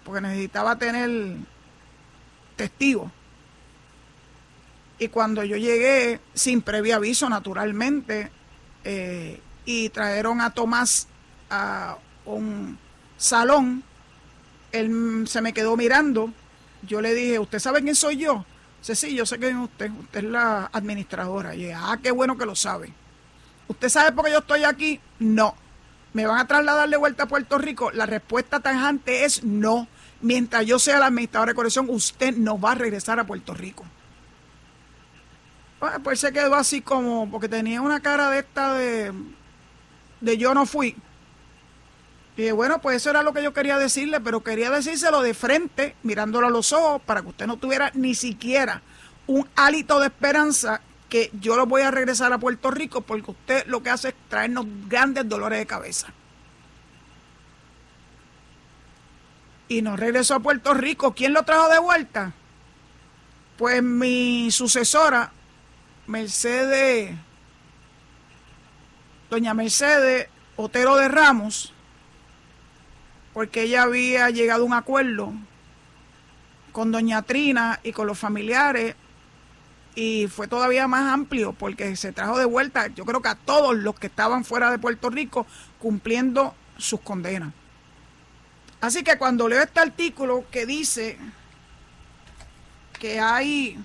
[0.03, 1.37] porque necesitaba tener
[2.55, 3.11] testigos.
[4.97, 8.31] Y cuando yo llegué, sin previo aviso, naturalmente,
[8.83, 11.07] eh, y trajeron a Tomás
[11.49, 12.77] a un
[13.17, 13.83] salón,
[14.71, 16.31] él se me quedó mirando.
[16.81, 18.45] Yo le dije, ¿usted sabe quién soy yo?
[18.93, 19.91] Dice, yo sé quién es usted.
[19.91, 21.53] Usted es la administradora.
[21.75, 22.93] Ah, qué bueno que lo sabe.
[23.67, 24.99] ¿Usted sabe por qué yo estoy aquí?
[25.19, 25.55] No.
[26.13, 27.91] ¿Me van a trasladar de vuelta a Puerto Rico?
[27.91, 29.87] La respuesta tajante es no.
[30.21, 33.85] Mientras yo sea la administradora de corrección, usted no va a regresar a Puerto Rico.
[35.79, 39.11] Pues, pues se quedó así como, porque tenía una cara de esta de,
[40.21, 40.95] de yo no fui.
[42.37, 45.95] Y bueno, pues eso era lo que yo quería decirle, pero quería decírselo de frente,
[46.03, 48.81] mirándolo a los ojos, para que usted no tuviera ni siquiera
[49.27, 53.65] un hálito de esperanza que yo lo voy a regresar a Puerto Rico, porque usted
[53.67, 56.07] lo que hace es traernos grandes dolores de cabeza.
[59.67, 61.13] Y nos regresó a Puerto Rico.
[61.13, 62.33] ¿Quién lo trajo de vuelta?
[63.57, 65.31] Pues mi sucesora,
[66.07, 67.15] Mercedes,
[69.29, 70.27] doña Mercedes
[70.57, 71.73] Otero de Ramos,
[73.35, 75.33] porque ella había llegado a un acuerdo
[76.71, 78.95] con doña Trina y con los familiares
[79.93, 83.75] y fue todavía más amplio porque se trajo de vuelta, yo creo que a todos
[83.75, 85.45] los que estaban fuera de Puerto Rico
[85.79, 87.51] cumpliendo sus condenas.
[88.79, 91.17] Así que cuando leo este artículo que dice
[92.97, 93.77] que hay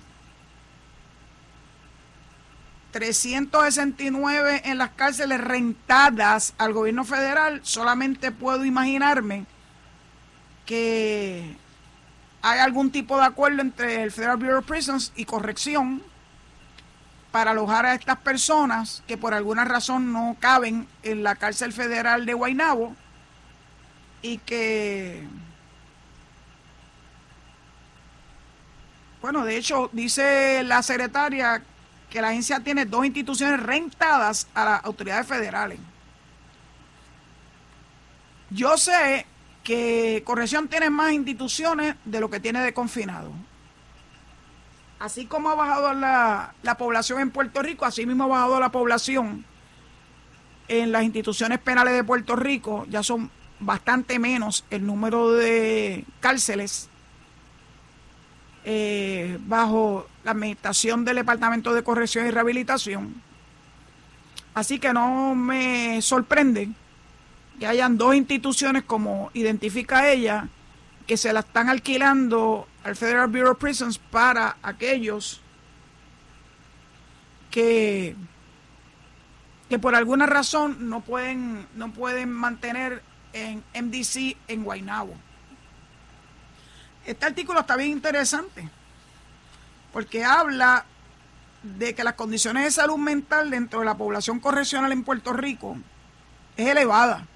[2.91, 9.45] 369 en las cárceles rentadas al gobierno federal, solamente puedo imaginarme
[10.65, 11.55] que
[12.41, 16.01] hay algún tipo de acuerdo entre el Federal Bureau of Prisons y corrección
[17.31, 22.25] para alojar a estas personas que por alguna razón no caben en la cárcel federal
[22.25, 22.95] de Guaynabo
[24.21, 25.25] y que
[29.21, 31.63] bueno, de hecho dice la secretaria
[32.11, 35.79] que la agencia tiene dos instituciones rentadas a las autoridades federales.
[38.49, 39.25] Yo sé
[39.63, 43.31] que Corrección tiene más instituciones de lo que tiene de confinado.
[44.99, 48.69] Así como ha bajado la, la población en Puerto Rico, así mismo ha bajado la
[48.69, 49.45] población
[50.67, 52.85] en las instituciones penales de Puerto Rico.
[52.89, 53.31] Ya son
[53.61, 56.90] bastante menos el número de cárceles
[58.63, 63.21] eh, bajo la administración del Departamento de Corrección y Rehabilitación.
[64.53, 66.69] Así que no me sorprende
[67.59, 70.47] que hayan dos instituciones, como identifica ella,
[71.07, 75.41] que se la están alquilando al Federal Bureau of Prisons para aquellos
[77.49, 78.15] que,
[79.69, 83.03] que por alguna razón no pueden, no pueden mantener
[83.33, 85.13] en MDC en Guaynabo.
[87.05, 88.69] Este artículo está bien interesante
[89.91, 90.85] porque habla
[91.63, 95.77] de que las condiciones de salud mental dentro de la población correccional en Puerto Rico
[96.57, 97.27] es elevada,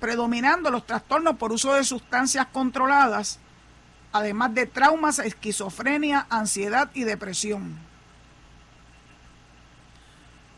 [0.00, 3.38] predominando los trastornos por uso de sustancias controladas,
[4.12, 7.76] además de traumas, esquizofrenia, ansiedad y depresión.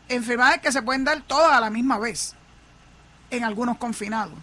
[0.09, 2.35] Enfermedades que se pueden dar todas a la misma vez
[3.29, 4.37] en algunos confinados.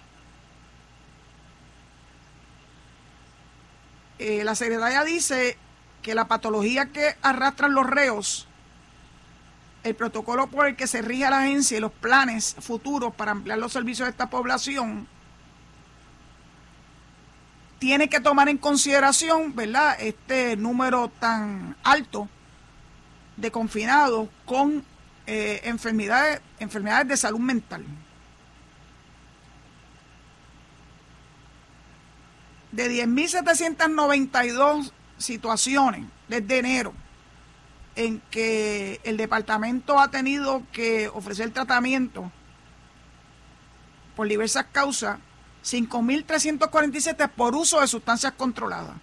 [4.18, 5.58] Eh, la secretaria dice
[6.02, 8.46] que la patología que arrastran los reos,
[9.82, 13.58] el protocolo por el que se rige la agencia y los planes futuros para ampliar
[13.58, 15.06] los servicios de esta población,
[17.78, 22.28] tiene que tomar en consideración, ¿verdad?, este número tan alto
[23.36, 24.82] de confinados con
[25.26, 27.84] eh, enfermedades, enfermedades de salud mental.
[32.72, 36.92] De 10.792 situaciones desde enero
[37.94, 42.30] en que el departamento ha tenido que ofrecer tratamiento
[44.14, 45.18] por diversas causas,
[45.64, 48.96] 5.347 por uso de sustancias controladas,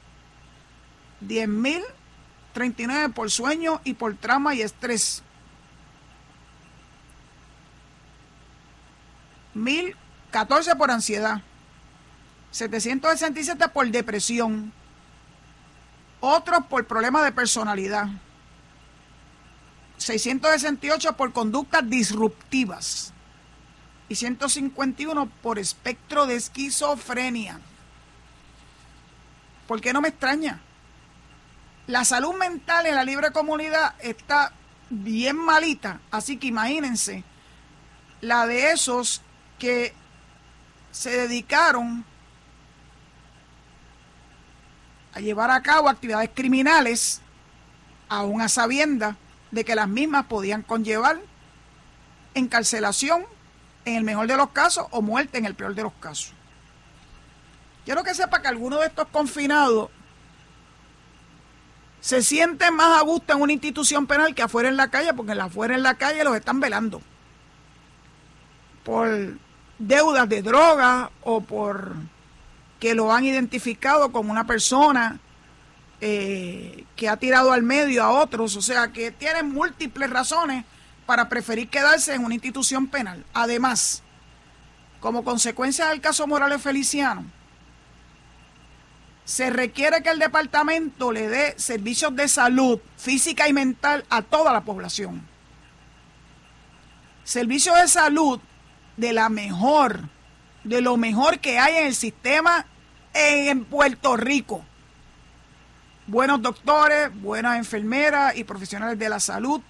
[1.26, 5.24] 10.039 por sueño y por trauma y estrés,
[9.56, 11.42] 1.014 por ansiedad,
[12.54, 14.72] 767 por depresión,
[16.20, 18.08] otros por problemas de personalidad,
[19.98, 23.12] 668 por conductas disruptivas
[24.08, 27.60] y 151 por espectro de esquizofrenia.
[29.68, 30.62] ¿Por qué no me extraña?
[31.88, 34.54] La salud mental en la libre comunidad está
[34.92, 37.24] bien malita, así que imagínense
[38.22, 39.24] la de esos
[39.58, 39.96] que
[40.92, 42.06] se dedicaron
[45.14, 47.22] a llevar a cabo actividades criminales,
[48.10, 49.16] aún a sabienda
[49.52, 51.20] de que las mismas podían conllevar
[52.34, 53.26] encarcelación
[53.86, 56.34] en el mejor de los casos o muerte en el peor de los casos.
[57.86, 59.90] Quiero que sepa que algunos de estos confinados
[62.00, 65.34] se sienten más a gusto en una institución penal que afuera en la calle, porque
[65.34, 67.02] afuera en la calle los están velando
[68.84, 69.38] por
[69.80, 71.96] deudas de droga o por
[72.84, 75.18] que lo han identificado como una persona
[76.02, 80.66] eh, que ha tirado al medio a otros, o sea, que tienen múltiples razones
[81.06, 83.24] para preferir quedarse en una institución penal.
[83.34, 84.04] Además,
[85.00, 87.24] como consecuencia del caso Morales Feliciano,
[89.24, 94.52] se requiere que el departamento le dé servicios de salud física y mental a toda
[94.52, 95.26] la población.
[97.24, 98.42] Servicios de salud
[98.98, 100.02] de la mejor,
[100.66, 102.68] de lo mejor que hay en el sistema
[103.14, 104.64] en Puerto Rico.
[106.08, 109.62] Buenos doctores, buenas enfermeras y profesionales de la salud.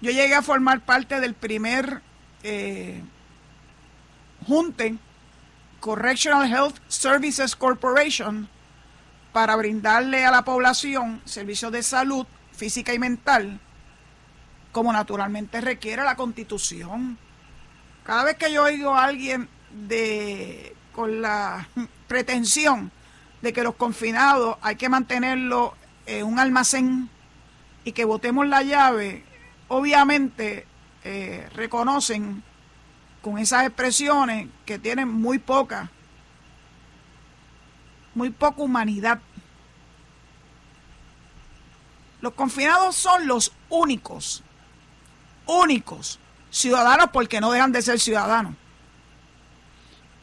[0.00, 2.02] Yo llegué a formar parte del primer
[2.42, 3.02] eh,
[4.46, 4.96] junte
[5.80, 8.48] Correctional Health Services Corporation
[9.32, 13.58] para brindarle a la población servicios de salud física y mental,
[14.72, 17.18] como naturalmente requiere la constitución.
[18.04, 21.68] Cada vez que yo oigo a alguien de con la
[22.06, 22.90] pretensión
[23.42, 25.72] de que los confinados hay que mantenerlos
[26.06, 27.10] en un almacén
[27.84, 29.24] y que botemos la llave,
[29.68, 30.66] obviamente
[31.02, 32.42] eh, reconocen
[33.20, 35.90] con esas expresiones que tienen muy poca,
[38.14, 39.20] muy poca humanidad.
[42.20, 44.42] Los confinados son los únicos,
[45.46, 46.18] únicos
[46.50, 48.54] ciudadanos porque no dejan de ser ciudadanos,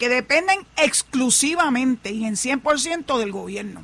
[0.01, 3.83] que dependen exclusivamente y en 100% del gobierno.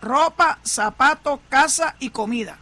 [0.00, 2.56] Ropa, zapatos, casa y comida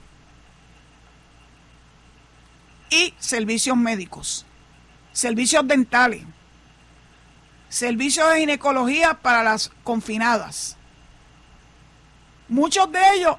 [2.91, 4.45] y servicios médicos,
[5.13, 6.25] servicios dentales,
[7.69, 10.77] servicios de ginecología para las confinadas.
[12.49, 13.37] Muchos de ellos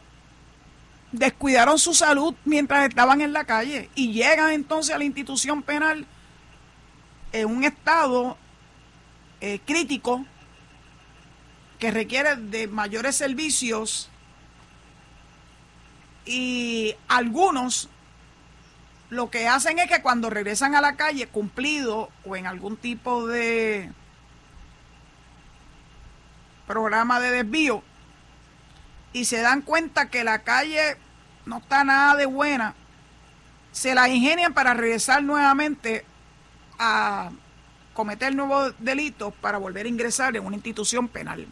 [1.11, 6.07] descuidaron su salud mientras estaban en la calle y llegan entonces a la institución penal
[7.33, 8.37] en un estado
[9.41, 10.25] eh, crítico
[11.79, 14.09] que requiere de mayores servicios
[16.25, 17.89] y algunos
[19.09, 23.27] lo que hacen es que cuando regresan a la calle cumplido o en algún tipo
[23.27, 23.91] de
[26.67, 27.83] programa de desvío
[29.11, 30.97] y se dan cuenta que la calle
[31.45, 32.73] no está nada de buena,
[33.71, 36.05] se la ingenian para regresar nuevamente
[36.79, 37.31] a
[37.93, 41.47] cometer nuevos delitos para volver a ingresar en una institución penal.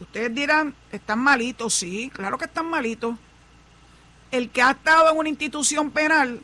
[0.00, 3.16] Ustedes dirán, están malitos, sí, claro que están malitos
[4.30, 6.40] el que ha estado en una institución penal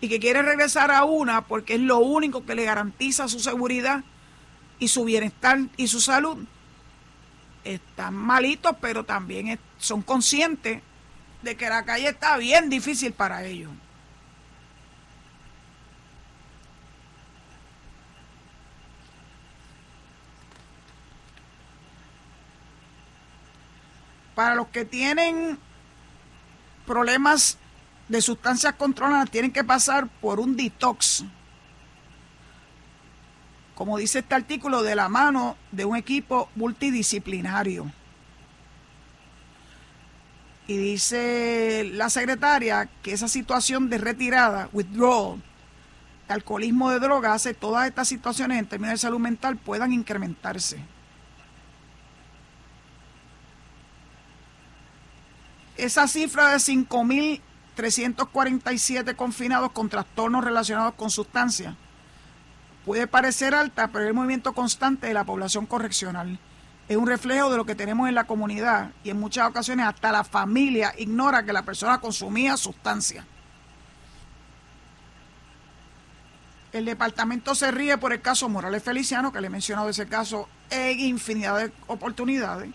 [0.00, 4.02] y que quiere regresar a una porque es lo único que le garantiza su seguridad
[4.78, 6.38] y su bienestar y su salud,
[7.64, 10.82] están malitos, pero también son conscientes
[11.42, 13.70] de que la calle está bien difícil para ellos.
[24.34, 25.58] Para los que tienen
[26.86, 27.58] problemas
[28.08, 31.24] de sustancias controladas tienen que pasar por un detox.
[33.74, 37.90] Como dice este artículo, de la mano de un equipo multidisciplinario.
[40.66, 45.42] Y dice la secretaria que esa situación de retirada, withdrawal,
[46.28, 50.78] alcoholismo de droga, hace todas estas situaciones en términos de salud mental puedan incrementarse.
[55.76, 61.74] Esa cifra de 5.347 confinados con trastornos relacionados con sustancias
[62.84, 66.38] puede parecer alta, pero es el movimiento constante de la población correccional.
[66.88, 70.12] Es un reflejo de lo que tenemos en la comunidad y en muchas ocasiones hasta
[70.12, 73.26] la familia ignora que la persona consumía sustancias.
[76.72, 80.48] El departamento se ríe por el caso Morales Feliciano, que le he mencionado ese caso
[80.70, 82.70] en infinidad de oportunidades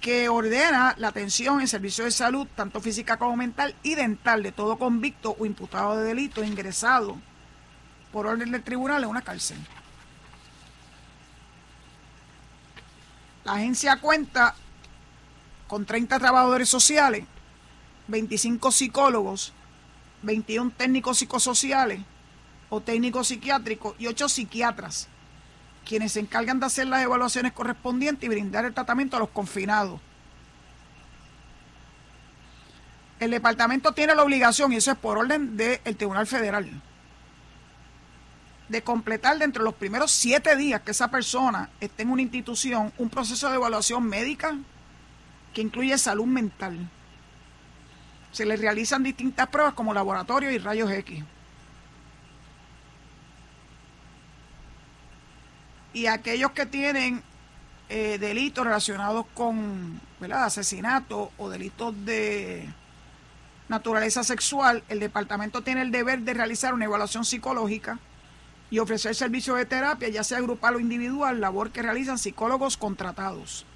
[0.00, 4.52] que ordena la atención en servicios de salud, tanto física como mental y dental, de
[4.52, 7.18] todo convicto o imputado de delito ingresado
[8.10, 9.58] por orden del tribunal a una cárcel.
[13.44, 14.54] La agencia cuenta
[15.68, 17.24] con 30 trabajadores sociales,
[18.08, 19.52] 25 psicólogos,
[20.22, 22.00] 21 técnicos psicosociales
[22.70, 25.08] o técnicos psiquiátricos y 8 psiquiatras
[25.90, 30.00] quienes se encargan de hacer las evaluaciones correspondientes y brindar el tratamiento a los confinados.
[33.18, 36.70] El departamento tiene la obligación, y eso es por orden del Tribunal Federal,
[38.68, 42.92] de completar dentro de los primeros siete días que esa persona esté en una institución
[42.96, 44.56] un proceso de evaluación médica
[45.52, 46.88] que incluye salud mental.
[48.30, 51.24] Se le realizan distintas pruebas como laboratorio y rayos X.
[55.92, 57.22] Y aquellos que tienen
[57.88, 60.00] eh, delitos relacionados con
[60.32, 62.68] asesinato o delitos de
[63.68, 67.98] naturaleza sexual, el departamento tiene el deber de realizar una evaluación psicológica
[68.70, 73.66] y ofrecer servicios de terapia, ya sea grupal o individual, labor que realizan psicólogos contratados.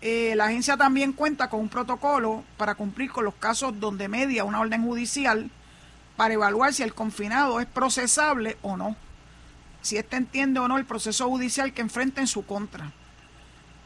[0.00, 4.44] Eh, la agencia también cuenta con un protocolo para cumplir con los casos donde media
[4.44, 5.50] una orden judicial
[6.16, 8.96] para evaluar si el confinado es procesable o no,
[9.82, 12.92] si éste entiende o no el proceso judicial que enfrenta en su contra.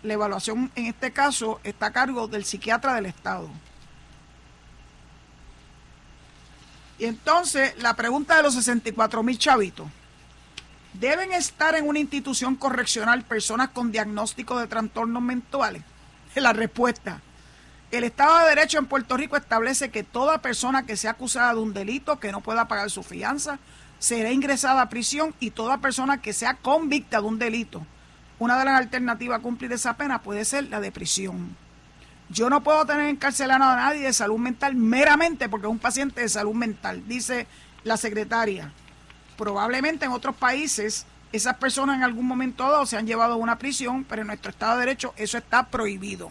[0.02, 3.50] La evaluación en este caso está a cargo del psiquiatra del Estado.
[6.98, 9.88] Y entonces la pregunta de los 64 mil chavitos.
[10.92, 15.82] ¿Deben estar en una institución correccional personas con diagnóstico de trastornos mentales?
[16.34, 17.22] La respuesta.
[17.90, 21.58] El Estado de Derecho en Puerto Rico establece que toda persona que sea acusada de
[21.58, 23.58] un delito que no pueda pagar su fianza
[23.98, 27.84] será ingresada a prisión y toda persona que sea convicta de un delito.
[28.38, 31.56] Una de las alternativas a cumplir esa pena puede ser la de prisión.
[32.28, 36.20] Yo no puedo tener encarcelado a nadie de salud mental meramente porque es un paciente
[36.20, 37.48] de salud mental, dice
[37.82, 38.72] la secretaria.
[39.36, 43.58] Probablemente en otros países esas personas en algún momento dado se han llevado a una
[43.58, 46.30] prisión, pero en nuestro Estado de Derecho eso está prohibido.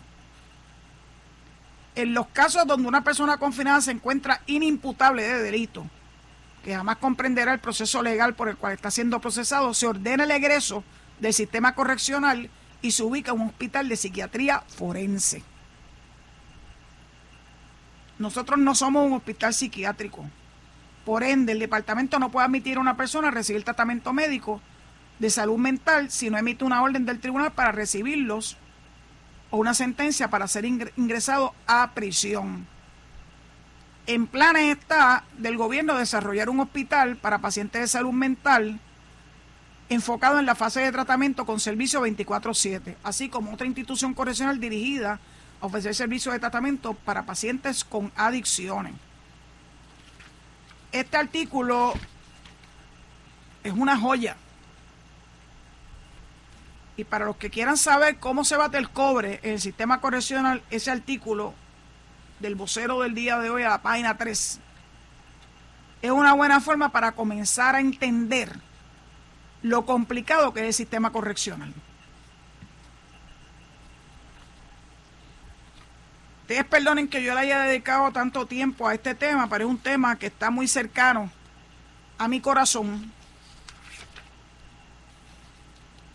[1.95, 5.85] En los casos donde una persona confinada se encuentra inimputable de delito,
[6.63, 10.31] que jamás comprenderá el proceso legal por el cual está siendo procesado, se ordena el
[10.31, 10.83] egreso
[11.19, 12.49] del sistema correccional
[12.81, 15.43] y se ubica en un hospital de psiquiatría forense.
[18.17, 20.29] Nosotros no somos un hospital psiquiátrico.
[21.05, 24.61] Por ende, el departamento no puede admitir a una persona a recibir tratamiento médico
[25.19, 28.57] de salud mental si no emite una orden del tribunal para recibirlos
[29.51, 32.67] o una sentencia para ser ingresado a prisión.
[34.07, 38.79] En planes está del gobierno desarrollar un hospital para pacientes de salud mental
[39.89, 45.19] enfocado en la fase de tratamiento con servicio 24/7, así como otra institución correccional dirigida
[45.61, 48.93] ofrecer servicios de tratamiento para pacientes con adicciones.
[50.91, 51.93] Este artículo
[53.63, 54.37] es una joya.
[56.99, 60.61] Y para los que quieran saber cómo se bate el cobre en el sistema correccional,
[60.69, 61.53] ese artículo
[62.41, 64.59] del vocero del día de hoy a la página 3
[66.01, 68.51] es una buena forma para comenzar a entender
[69.61, 71.73] lo complicado que es el sistema correccional.
[76.41, 79.77] Ustedes perdonen que yo le haya dedicado tanto tiempo a este tema, pero es un
[79.77, 81.31] tema que está muy cercano
[82.17, 83.13] a mi corazón.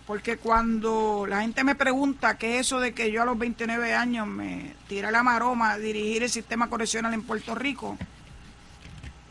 [0.06, 3.94] Porque cuando la gente me pregunta qué es eso de que yo a los 29
[3.94, 7.96] años me tiré la maroma a dirigir el sistema correccional en Puerto Rico,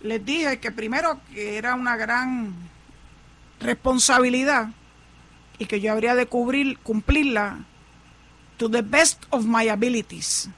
[0.02, 2.54] les dije que primero que era una gran
[3.60, 4.70] responsabilidad
[5.60, 7.60] y que yo habría de cubrir, cumplirla
[8.58, 10.50] to the best of my abilities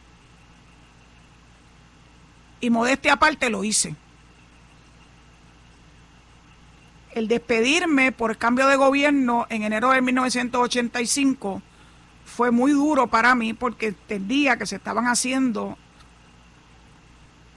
[2.61, 3.95] y modestia aparte lo hice.
[7.15, 11.61] El despedirme por cambio de gobierno en enero de 1985
[12.25, 15.77] fue muy duro para mí porque entendía que se estaban haciendo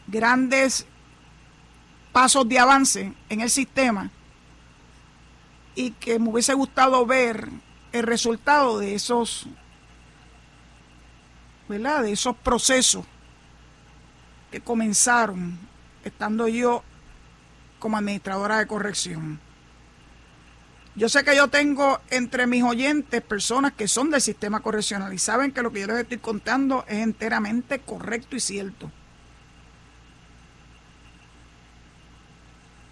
[0.07, 0.87] grandes
[2.13, 4.13] pasos de avance en el sistema
[5.75, 7.49] y que me hubiese gustado ver
[7.91, 9.49] el resultado de esos,
[11.69, 12.05] ¿verdad?
[12.05, 13.05] De esos procesos
[14.53, 15.59] que comenzaron
[16.05, 16.85] estando yo
[17.81, 19.48] como administradora de corrección.
[20.99, 25.19] Yo sé que yo tengo entre mis oyentes personas que son del sistema correccional y
[25.19, 28.91] saben que lo que yo les estoy contando es enteramente correcto y cierto.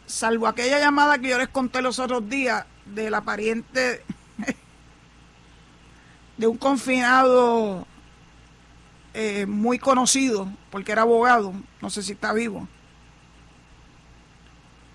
[0.06, 4.04] Salvo aquella llamada que yo les conté los otros días de la pariente
[6.36, 7.88] de un confinado
[9.14, 11.52] eh, muy conocido, porque era abogado,
[11.82, 12.68] no sé si está vivo.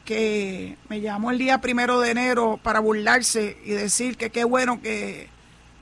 [0.05, 4.81] Que me llamó el día primero de enero para burlarse y decir que qué bueno
[4.81, 5.29] que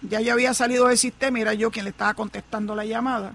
[0.02, 3.34] ya yo había salido del sistema y era yo quien le estaba contestando la llamada.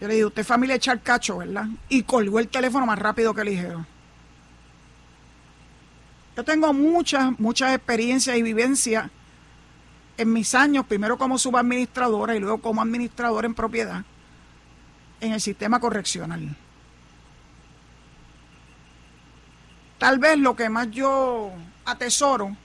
[0.00, 1.66] Yo le dije, usted familia Charcacho, ¿verdad?
[1.88, 3.86] Y colgó el teléfono más rápido que ligero.
[6.36, 9.10] Yo tengo muchas, muchas experiencias y vivencias
[10.16, 14.04] en mis años, primero como subadministradora y luego como administradora en propiedad,
[15.20, 16.56] en el sistema correccional.
[20.02, 21.52] Tal vez lo que más yo
[21.84, 22.56] atesoro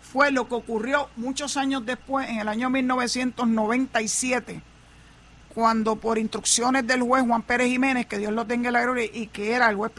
[0.00, 4.62] fue lo que ocurrió muchos años después, en el año 1997,
[5.52, 9.26] cuando por instrucciones del juez Juan Pérez Jiménez, que Dios lo tenga en la y
[9.26, 9.90] que era el juez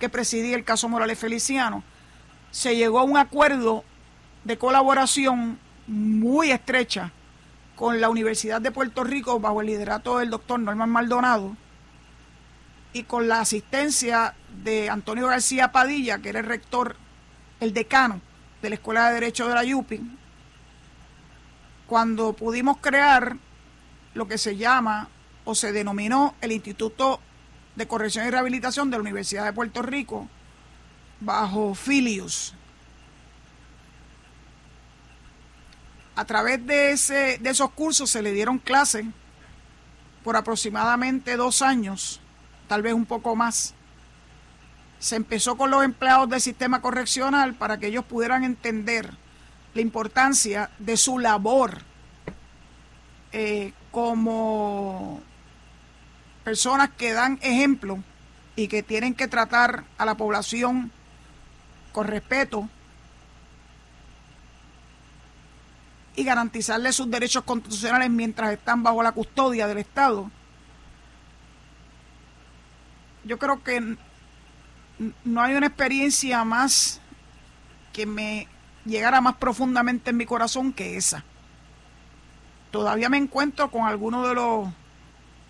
[0.00, 1.84] que presidía el caso Morales Feliciano,
[2.50, 3.84] se llegó a un acuerdo
[4.42, 5.56] de colaboración
[5.86, 7.12] muy estrecha
[7.76, 11.56] con la Universidad de Puerto Rico bajo el liderato del doctor Norman Maldonado
[12.92, 16.96] y con la asistencia de Antonio García Padilla, que era el rector,
[17.60, 18.20] el decano
[18.62, 20.00] de la Escuela de Derecho de la YUPI,
[21.86, 23.36] cuando pudimos crear
[24.14, 25.08] lo que se llama
[25.44, 27.20] o se denominó el Instituto
[27.76, 30.28] de Corrección y Rehabilitación de la Universidad de Puerto Rico,
[31.20, 32.54] bajo Filius.
[36.16, 39.06] A través de, ese, de esos cursos se le dieron clases
[40.24, 42.20] por aproximadamente dos años,
[42.68, 43.74] tal vez un poco más.
[45.00, 49.14] Se empezó con los empleados del sistema correccional para que ellos pudieran entender
[49.74, 51.82] la importancia de su labor
[53.32, 55.20] eh, como
[56.44, 58.02] personas que dan ejemplo
[58.56, 60.90] y que tienen que tratar a la población
[61.92, 62.68] con respeto
[66.16, 70.30] y garantizarle sus derechos constitucionales mientras están bajo la custodia del Estado.
[73.28, 73.96] Yo creo que
[75.22, 76.98] no hay una experiencia más
[77.92, 78.48] que me
[78.86, 81.22] llegara más profundamente en mi corazón que esa.
[82.70, 84.68] Todavía me encuentro con algunos de los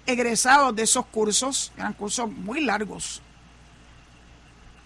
[0.07, 3.23] egresados de esos cursos, eran cursos muy largos,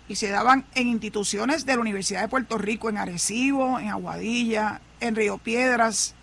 [0.07, 4.83] y se daban en instituciones de la Universidad de Puerto Rico, en Arecibo, en Aguadilla,
[5.01, 6.15] en Río Piedras,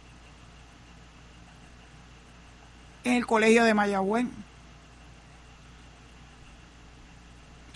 [3.04, 4.28] en el Colegio de Mayagüez.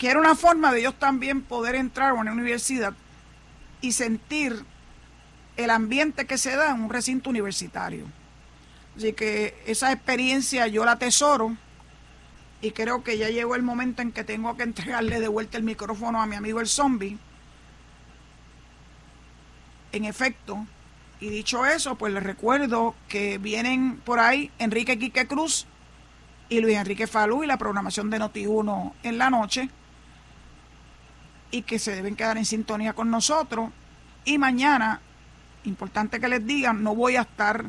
[0.04, 2.93] Que era una forma de ellos también poder entrar a una universidad
[3.80, 4.66] y sentir
[5.56, 8.06] el ambiente que se da en un recinto universitario.
[8.97, 11.56] Así que esa experiencia yo la atesoro
[12.60, 15.64] y creo que ya llegó el momento en que tengo que entregarle de vuelta el
[15.64, 17.18] micrófono a mi amigo el zombie.
[19.93, 20.68] En efecto,
[21.22, 25.66] y dicho eso, pues les recuerdo que vienen por ahí Enrique Quique Cruz
[26.49, 29.70] y Luis Enrique Falú y la programación de Noti1 en la noche
[31.54, 33.70] y que se deben quedar en sintonía con nosotros.
[34.26, 35.01] Y mañana,
[35.66, 37.66] importante que les digan, no voy a estar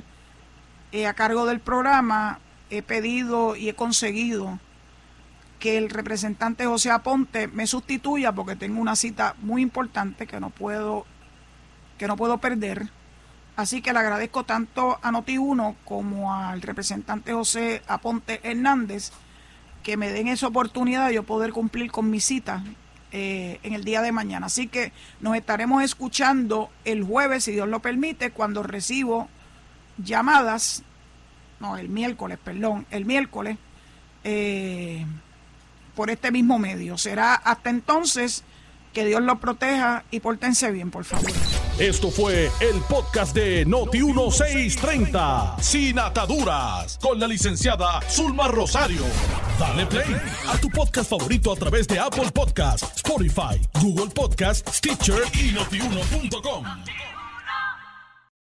[0.90, 2.38] eh, a cargo del programa.
[2.70, 4.58] He pedido y he conseguido
[5.58, 10.48] que el representante José Aponte me sustituya porque tengo una cita muy importante que no
[10.48, 11.04] puedo
[11.98, 12.88] que no puedo perder.
[13.54, 19.12] Así que le agradezco tanto a Noti1 como al representante José Aponte Hernández
[19.82, 22.64] que me den esa oportunidad de yo poder cumplir con mi cita
[23.16, 24.46] eh, en el día de mañana.
[24.46, 29.28] Así que nos estaremos escuchando el jueves, si Dios lo permite, cuando recibo
[29.98, 30.82] llamadas,
[31.60, 33.56] no, el miércoles, perdón, el miércoles.
[34.24, 35.06] Eh,
[35.94, 36.98] por este mismo medio.
[36.98, 38.42] Será hasta entonces
[38.94, 41.30] que Dios lo proteja y pórtense bien, por favor.
[41.78, 49.02] Esto fue el podcast de Noti1630, sin ataduras, con la licenciada Zulma Rosario.
[49.58, 50.16] Dale play
[50.48, 56.64] a tu podcast favorito a través de Apple Podcasts, Spotify, Google Podcasts, Stitcher y notiuno.com.